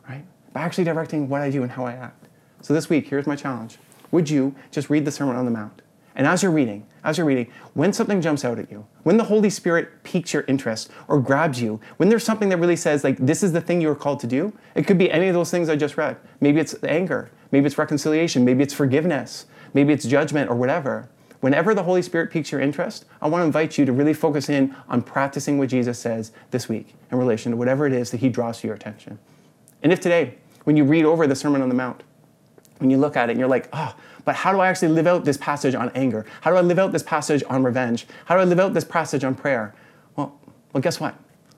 right? 0.08 0.24
By 0.54 0.62
actually 0.62 0.84
directing 0.84 1.28
what 1.28 1.42
I 1.42 1.50
do 1.50 1.64
and 1.64 1.72
how 1.72 1.86
I 1.86 1.94
act. 1.94 2.28
So 2.62 2.74
this 2.74 2.90
week, 2.90 3.08
here's 3.08 3.26
my 3.26 3.36
challenge. 3.36 3.78
Would 4.12 4.30
you 4.30 4.56
just 4.72 4.90
read 4.90 5.06
the 5.06 5.12
Sermon 5.12 5.36
on 5.36 5.46
the 5.46 5.52
Mount? 5.52 5.82
And 6.16 6.26
as 6.26 6.42
you're 6.42 6.52
reading, 6.52 6.88
as 7.04 7.18
you're 7.18 7.28
reading, 7.28 7.52
when 7.74 7.92
something 7.92 8.22
jumps 8.22 8.46
out 8.46 8.58
at 8.58 8.72
you, 8.72 8.86
when 9.04 9.18
the 9.18 9.26
Holy 9.26 9.50
Spirit 9.50 10.04
piques 10.04 10.34
your 10.34 10.44
interest 10.48 10.90
or 11.08 11.20
grabs 11.20 11.62
you, 11.62 11.82
when 11.98 12.10
there's 12.10 12.24
something 12.24 12.50
that 12.50 12.58
really 12.58 12.78
says, 12.78 13.04
like, 13.04 13.18
this 13.18 13.44
is 13.44 13.52
the 13.52 13.62
thing 13.62 13.82
you 13.82 13.90
are 13.90 13.96
called 13.96 14.20
to 14.22 14.28
do, 14.28 14.54
it 14.76 14.88
could 14.88 14.98
be 14.98 15.12
any 15.12 15.28
of 15.28 15.34
those 15.34 15.52
things 15.52 15.68
I 15.68 15.76
just 15.76 15.98
read. 15.98 16.18
Maybe 16.40 16.60
it's 16.60 16.76
anger, 16.84 17.30
maybe 17.52 17.66
it's 17.66 17.78
reconciliation, 17.78 18.46
maybe 18.46 18.64
it's 18.64 18.74
forgiveness, 18.74 19.46
maybe 19.74 19.92
it's 19.92 20.06
judgment 20.06 20.50
or 20.50 20.56
whatever. 20.56 21.10
Whenever 21.42 21.76
the 21.76 21.84
Holy 21.84 22.02
Spirit 22.02 22.32
piques 22.32 22.52
your 22.52 22.62
interest, 22.62 23.06
I 23.22 23.28
want 23.28 23.42
to 23.42 23.46
invite 23.46 23.78
you 23.78 23.86
to 23.86 23.92
really 23.92 24.14
focus 24.14 24.50
in 24.50 24.76
on 24.88 25.02
practicing 25.02 25.58
what 25.58 25.70
Jesus 25.70 26.00
says 26.00 26.32
this 26.52 26.70
week 26.70 26.96
in 27.12 27.18
relation 27.18 27.52
to 27.52 27.58
whatever 27.58 27.86
it 27.86 27.94
is 27.94 28.10
that 28.12 28.22
He 28.22 28.30
draws 28.30 28.62
to 28.62 28.68
your 28.68 28.76
attention. 28.76 29.20
And 29.84 29.92
if 29.92 30.00
today, 30.00 30.36
when 30.64 30.76
you 30.78 30.86
read 30.86 31.06
over 31.06 31.28
the 31.28 31.36
Sermon 31.36 31.62
on 31.62 31.70
the 31.70 31.76
Mount, 31.76 32.02
when 32.78 32.90
you 32.90 32.98
look 32.98 33.16
at 33.16 33.30
it 33.30 33.34
and 33.34 33.40
you're 33.40 33.50
like, 33.50 33.70
oh, 33.74 33.96
but 34.26 34.36
how 34.36 34.52
do 34.52 34.60
I 34.60 34.68
actually 34.68 34.90
live 34.90 35.08
out 35.08 35.24
this 35.24 35.38
passage 35.38 35.76
on 35.76 35.92
anger? 35.96 36.26
How 36.42 36.52
do 36.52 36.58
I 36.58 36.62
live 36.62 36.80
out 36.80 36.92
this 36.92 37.04
passage 37.04 37.44
on 37.50 37.64
revenge? 37.64 38.08
How 38.26 38.36
do 38.36 38.42
I 38.42 38.46
live 38.46 38.60
out 38.60 38.74
this 38.74 38.84
passage 38.84 39.24
on 39.24 39.36
prayer? 39.36 39.74
Well, 40.16 40.38
well 40.74 40.82
guess 40.82 41.00
what? 41.00 41.16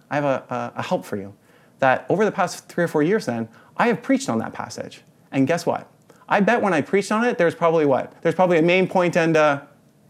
I 0.10 0.16
have 0.16 0.24
a, 0.24 0.44
a, 0.50 0.80
a 0.80 0.84
help 0.84 1.06
for 1.06 1.16
you. 1.16 1.34
That 1.80 2.06
over 2.10 2.26
the 2.26 2.32
past 2.32 2.68
three 2.68 2.84
or 2.84 2.88
four 2.88 3.04
years, 3.04 3.26
then, 3.26 3.48
I 3.78 3.88
have 3.88 4.02
preached 4.02 4.30
on 4.30 4.40
that 4.40 4.54
passage. 4.54 5.02
And 5.32 5.48
guess 5.48 5.66
what? 5.66 5.88
I 6.30 6.40
bet 6.40 6.62
when 6.62 6.74
I 6.74 6.82
preached 6.82 7.12
on 7.12 7.24
it, 7.24 7.38
there's 7.38 7.56
probably 7.56 7.86
what? 7.86 8.14
There's 8.22 8.36
probably 8.36 8.58
a 8.58 8.62
main 8.62 8.88
point 8.88 9.16
and 9.16 9.38
a, 9.38 9.68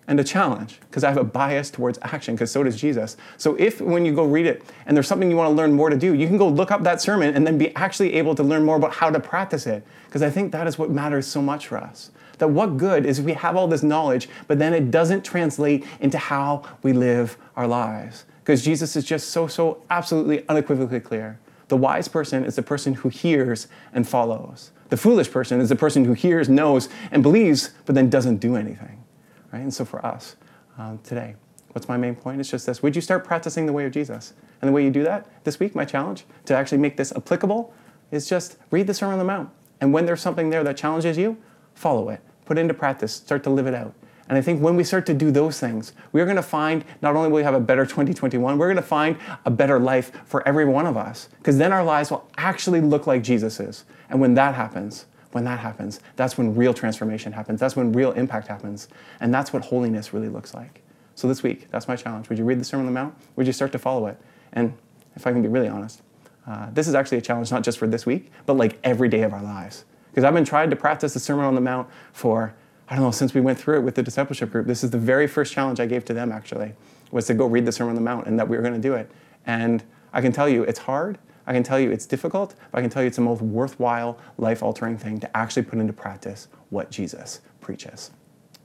and 0.07 0.19
a 0.19 0.23
challenge 0.23 0.79
because 0.89 1.03
I 1.03 1.09
have 1.09 1.17
a 1.17 1.23
bias 1.23 1.69
towards 1.69 1.99
action 2.01 2.35
because 2.35 2.51
so 2.51 2.63
does 2.63 2.79
Jesus. 2.79 3.17
So 3.37 3.55
if 3.55 3.81
when 3.81 4.05
you 4.05 4.15
go 4.15 4.23
read 4.23 4.45
it 4.45 4.63
and 4.85 4.95
there's 4.95 5.07
something 5.07 5.29
you 5.29 5.35
want 5.35 5.49
to 5.49 5.55
learn 5.55 5.73
more 5.73 5.89
to 5.89 5.97
do, 5.97 6.13
you 6.13 6.27
can 6.27 6.37
go 6.37 6.47
look 6.47 6.71
up 6.71 6.83
that 6.83 7.01
sermon 7.01 7.35
and 7.35 7.45
then 7.45 7.57
be 7.57 7.75
actually 7.75 8.13
able 8.13 8.33
to 8.35 8.43
learn 8.43 8.63
more 8.63 8.77
about 8.77 8.93
how 8.93 9.09
to 9.09 9.19
practice 9.19 9.67
it 9.67 9.85
because 10.05 10.21
I 10.21 10.29
think 10.29 10.51
that 10.53 10.65
is 10.65 10.77
what 10.77 10.89
matters 10.89 11.27
so 11.27 11.41
much 11.41 11.67
for 11.67 11.77
us. 11.77 12.11
That 12.37 12.49
what 12.49 12.77
good 12.77 13.05
is 13.05 13.19
if 13.19 13.25
we 13.25 13.33
have 13.33 13.55
all 13.55 13.67
this 13.67 13.83
knowledge, 13.83 14.29
but 14.47 14.59
then 14.59 14.73
it 14.73 14.91
doesn't 14.91 15.25
translate 15.25 15.85
into 15.99 16.17
how 16.17 16.63
we 16.83 16.93
live 16.93 17.37
our 17.55 17.67
lives. 17.67 18.25
Because 18.39 18.63
Jesus 18.63 18.95
is 18.95 19.03
just 19.03 19.29
so, 19.29 19.47
so 19.47 19.83
absolutely 19.89 20.47
unequivocally 20.47 20.99
clear. 20.99 21.39
The 21.67 21.75
wise 21.75 22.07
person 22.07 22.45
is 22.45 22.55
the 22.55 22.63
person 22.63 22.93
who 22.93 23.09
hears 23.09 23.67
and 23.91 24.07
follows. 24.07 24.71
The 24.89 24.97
foolish 24.97 25.29
person 25.29 25.59
is 25.59 25.67
the 25.67 25.75
person 25.75 26.05
who 26.05 26.13
hears, 26.13 26.47
knows, 26.47 26.87
and 27.11 27.21
believes, 27.21 27.71
but 27.85 27.95
then 27.95 28.09
doesn't 28.09 28.37
do 28.37 28.55
anything. 28.55 29.03
Right? 29.51 29.61
And 29.61 29.73
so 29.73 29.85
for 29.85 30.05
us 30.05 30.35
um, 30.77 30.99
today, 30.99 31.35
what's 31.71 31.87
my 31.87 31.97
main 31.97 32.15
point? 32.15 32.39
It's 32.39 32.49
just 32.49 32.65
this. 32.65 32.83
Would 32.83 32.95
you 32.95 33.01
start 33.01 33.23
practicing 33.23 33.65
the 33.65 33.73
way 33.73 33.85
of 33.85 33.91
Jesus? 33.91 34.33
And 34.61 34.69
the 34.69 34.73
way 34.73 34.83
you 34.83 34.89
do 34.89 35.03
that 35.03 35.27
this 35.43 35.59
week, 35.59 35.75
my 35.75 35.85
challenge 35.85 36.25
to 36.45 36.55
actually 36.55 36.79
make 36.79 36.97
this 36.97 37.13
applicable 37.15 37.73
is 38.11 38.27
just 38.27 38.57
read 38.71 38.87
the 38.87 38.93
Sermon 38.93 39.13
on 39.13 39.19
the 39.19 39.25
Mount. 39.25 39.49
And 39.79 39.93
when 39.93 40.05
there's 40.05 40.21
something 40.21 40.49
there 40.49 40.63
that 40.63 40.77
challenges 40.77 41.17
you, 41.17 41.37
follow 41.75 42.09
it 42.09 42.21
put 42.47 42.57
it 42.57 42.61
into 42.61 42.73
practice, 42.73 43.13
start 43.13 43.43
to 43.43 43.49
live 43.49 43.67
it 43.67 43.75
out. 43.75 43.93
And 44.29 44.37
I 44.37 44.41
think 44.41 44.61
when 44.61 44.75
we 44.75 44.83
start 44.83 45.05
to 45.05 45.13
do 45.13 45.31
those 45.31 45.59
things, 45.59 45.93
we're 46.11 46.25
going 46.25 46.37
to 46.37 46.41
find 46.41 46.83
not 47.01 47.15
only 47.15 47.29
will 47.29 47.37
we 47.37 47.43
have 47.43 47.53
a 47.53 47.59
better 47.59 47.85
2021, 47.85 48.57
we're 48.57 48.67
going 48.67 48.75
to 48.75 48.81
find 48.81 49.17
a 49.45 49.51
better 49.51 49.79
life 49.79 50.11
for 50.25 50.45
every 50.47 50.65
one 50.65 50.85
of 50.85 50.97
us. 50.97 51.29
Because 51.37 51.57
then 51.57 51.71
our 51.71 51.83
lives 51.83 52.09
will 52.09 52.27
actually 52.37 52.81
look 52.81 53.07
like 53.07 53.23
Jesus's. 53.23 53.85
And 54.09 54.19
when 54.19 54.33
that 54.33 54.55
happens, 54.55 55.05
when 55.31 55.43
that 55.43 55.59
happens, 55.59 55.99
that's 56.15 56.37
when 56.37 56.55
real 56.55 56.73
transformation 56.73 57.31
happens. 57.31 57.59
That's 57.59 57.75
when 57.75 57.91
real 57.91 58.11
impact 58.13 58.47
happens. 58.47 58.87
And 59.19 59.33
that's 59.33 59.51
what 59.53 59.65
holiness 59.65 60.13
really 60.13 60.29
looks 60.29 60.53
like. 60.53 60.81
So 61.15 61.27
this 61.27 61.43
week, 61.43 61.69
that's 61.71 61.87
my 61.87 61.95
challenge. 61.95 62.29
Would 62.29 62.37
you 62.37 62.45
read 62.45 62.59
the 62.59 62.63
Sermon 62.63 62.87
on 62.87 62.93
the 62.93 62.99
Mount? 62.99 63.15
Would 63.35 63.47
you 63.47 63.53
start 63.53 63.71
to 63.71 63.79
follow 63.79 64.07
it? 64.07 64.19
And 64.53 64.73
if 65.15 65.25
I 65.25 65.31
can 65.31 65.41
be 65.41 65.47
really 65.47 65.67
honest, 65.67 66.01
uh, 66.45 66.69
this 66.71 66.87
is 66.87 66.95
actually 66.95 67.17
a 67.17 67.21
challenge 67.21 67.51
not 67.51 67.63
just 67.63 67.77
for 67.77 67.87
this 67.87 68.05
week, 68.05 68.31
but 68.45 68.55
like 68.55 68.79
every 68.83 69.09
day 69.09 69.23
of 69.23 69.33
our 69.33 69.43
lives. 69.43 69.85
Because 70.09 70.23
I've 70.23 70.33
been 70.33 70.45
trying 70.45 70.69
to 70.69 70.75
practice 70.75 71.13
the 71.13 71.19
Sermon 71.19 71.45
on 71.45 71.55
the 71.55 71.61
Mount 71.61 71.89
for, 72.13 72.55
I 72.87 72.95
don't 72.95 73.03
know, 73.03 73.11
since 73.11 73.33
we 73.33 73.41
went 73.41 73.59
through 73.59 73.79
it 73.79 73.81
with 73.81 73.95
the 73.95 74.03
discipleship 74.03 74.51
group. 74.51 74.65
This 74.65 74.83
is 74.83 74.91
the 74.91 74.97
very 74.97 75.27
first 75.27 75.53
challenge 75.53 75.79
I 75.79 75.85
gave 75.85 76.05
to 76.05 76.13
them, 76.13 76.31
actually, 76.31 76.73
was 77.11 77.27
to 77.27 77.33
go 77.33 77.45
read 77.47 77.65
the 77.65 77.71
Sermon 77.71 77.89
on 77.89 77.95
the 77.95 78.01
Mount 78.01 78.27
and 78.27 78.39
that 78.39 78.47
we 78.47 78.55
were 78.55 78.63
going 78.63 78.75
to 78.75 78.79
do 78.79 78.93
it. 78.93 79.11
And 79.45 79.83
I 80.13 80.21
can 80.21 80.31
tell 80.31 80.47
you, 80.47 80.63
it's 80.63 80.79
hard. 80.79 81.17
I 81.47 81.53
can 81.53 81.63
tell 81.63 81.79
you 81.79 81.89
it's 81.91 82.05
difficult, 82.05 82.55
but 82.71 82.79
I 82.79 82.81
can 82.81 82.89
tell 82.89 83.01
you 83.01 83.07
it's 83.07 83.15
the 83.15 83.23
most 83.23 83.41
worthwhile, 83.41 84.19
life 84.37 84.61
altering 84.61 84.97
thing 84.97 85.19
to 85.21 85.37
actually 85.37 85.63
put 85.63 85.79
into 85.79 85.93
practice 85.93 86.47
what 86.69 86.91
Jesus 86.91 87.41
preaches. 87.61 88.11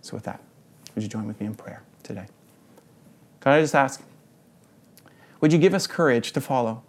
So, 0.01 0.14
with 0.14 0.25
that, 0.25 0.40
would 0.95 1.03
you 1.03 1.09
join 1.09 1.27
with 1.27 1.40
me 1.40 1.47
in 1.47 1.55
prayer 1.55 1.83
today? 2.03 2.27
Can 3.40 3.53
I 3.53 3.61
just 3.61 3.75
ask, 3.75 4.03
would 5.40 5.53
you 5.53 5.59
give 5.59 5.75
us 5.75 5.87
courage 5.87 6.33
to 6.33 6.40
follow? 6.40 6.83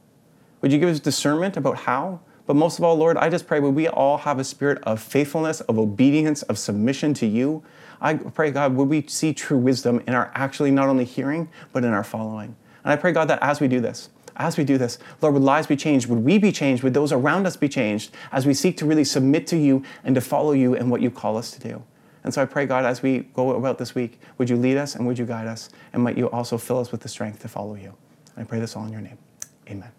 Would 0.62 0.72
you 0.72 0.80
give 0.80 0.90
us 0.90 1.00
discernment 1.00 1.56
about 1.56 1.78
how 1.80 2.22
but 2.46 2.56
most 2.56 2.78
of 2.78 2.84
all, 2.84 2.96
Lord, 2.96 3.18
I 3.18 3.30
just 3.30 3.48
pray 3.48 3.60
would 3.60 3.76
we 3.76 3.88
all 3.88 4.18
have 4.18 4.38
a 4.40 4.44
spirit 4.44 4.80
of 4.84 5.02
faithfulness, 5.02 5.62
of 5.62 5.80
obedience, 5.80 6.42
of 6.44 6.58
submission 6.58 7.14
to 7.16 7.26
you. 7.26 7.64
I 8.02 8.16
pray, 8.16 8.52
God, 8.52 8.76
would 8.76 8.90
we 8.90 9.08
see 9.08 9.34
true 9.34 9.58
wisdom 9.58 10.02
in 10.08 10.14
our 10.14 10.30
actually 10.36 10.72
not 10.72 10.90
only 10.90 11.06
hearing, 11.06 11.50
but 11.72 11.86
in 11.86 11.92
our 11.92 12.04
following. 12.04 12.56
And 12.84 12.92
I 12.92 12.98
pray, 12.98 13.14
God, 13.14 13.30
that 13.30 13.40
as 13.42 13.62
we 13.62 13.70
do 13.70 13.80
this, 13.80 14.10
as 14.36 14.58
we 14.58 14.64
do 14.64 14.78
this, 14.78 14.98
Lord, 15.22 15.34
would 15.34 15.44
lives 15.44 15.68
be 15.68 15.76
changed? 15.76 16.08
Would 16.08 16.24
we 16.24 16.38
be 16.38 16.52
changed? 16.52 16.84
Would 16.84 16.94
those 16.94 17.12
around 17.12 17.46
us 17.46 17.56
be 17.56 17.70
changed 17.70 18.12
as 18.32 18.46
we 18.46 18.54
seek 18.54 18.78
to 18.78 18.86
really 18.86 19.04
submit 19.04 19.48
to 19.48 19.58
you 19.58 19.84
and 20.04 20.16
to 20.16 20.22
follow 20.22 20.52
you 20.52 20.74
in 20.74 20.90
what 20.90 21.02
you 21.02 21.12
call 21.12 21.38
us 21.38 21.52
to 21.52 21.60
do? 21.60 21.84
And 22.24 22.34
so 22.34 22.42
I 22.42 22.46
pray, 22.46 22.66
God, 22.66 22.86
as 22.86 23.02
we 23.02 23.20
go 23.34 23.52
about 23.52 23.78
this 23.78 23.96
week, 23.96 24.20
would 24.38 24.50
you 24.50 24.56
lead 24.56 24.78
us 24.78 24.96
and 24.96 25.06
would 25.06 25.20
you 25.20 25.26
guide 25.26 25.48
us? 25.48 25.70
And 25.92 26.04
might 26.04 26.18
you 26.18 26.30
also 26.30 26.58
fill 26.58 26.80
us 26.80 26.92
with 26.92 27.02
the 27.02 27.10
strength 27.10 27.42
to 27.42 27.48
follow 27.48 27.76
you? 27.76 27.94
And 28.36 28.46
I 28.46 28.48
pray 28.48 28.60
this 28.60 28.76
all 28.76 28.86
in 28.86 28.92
your 28.92 29.02
name. 29.02 29.18
Amen. 29.70 29.92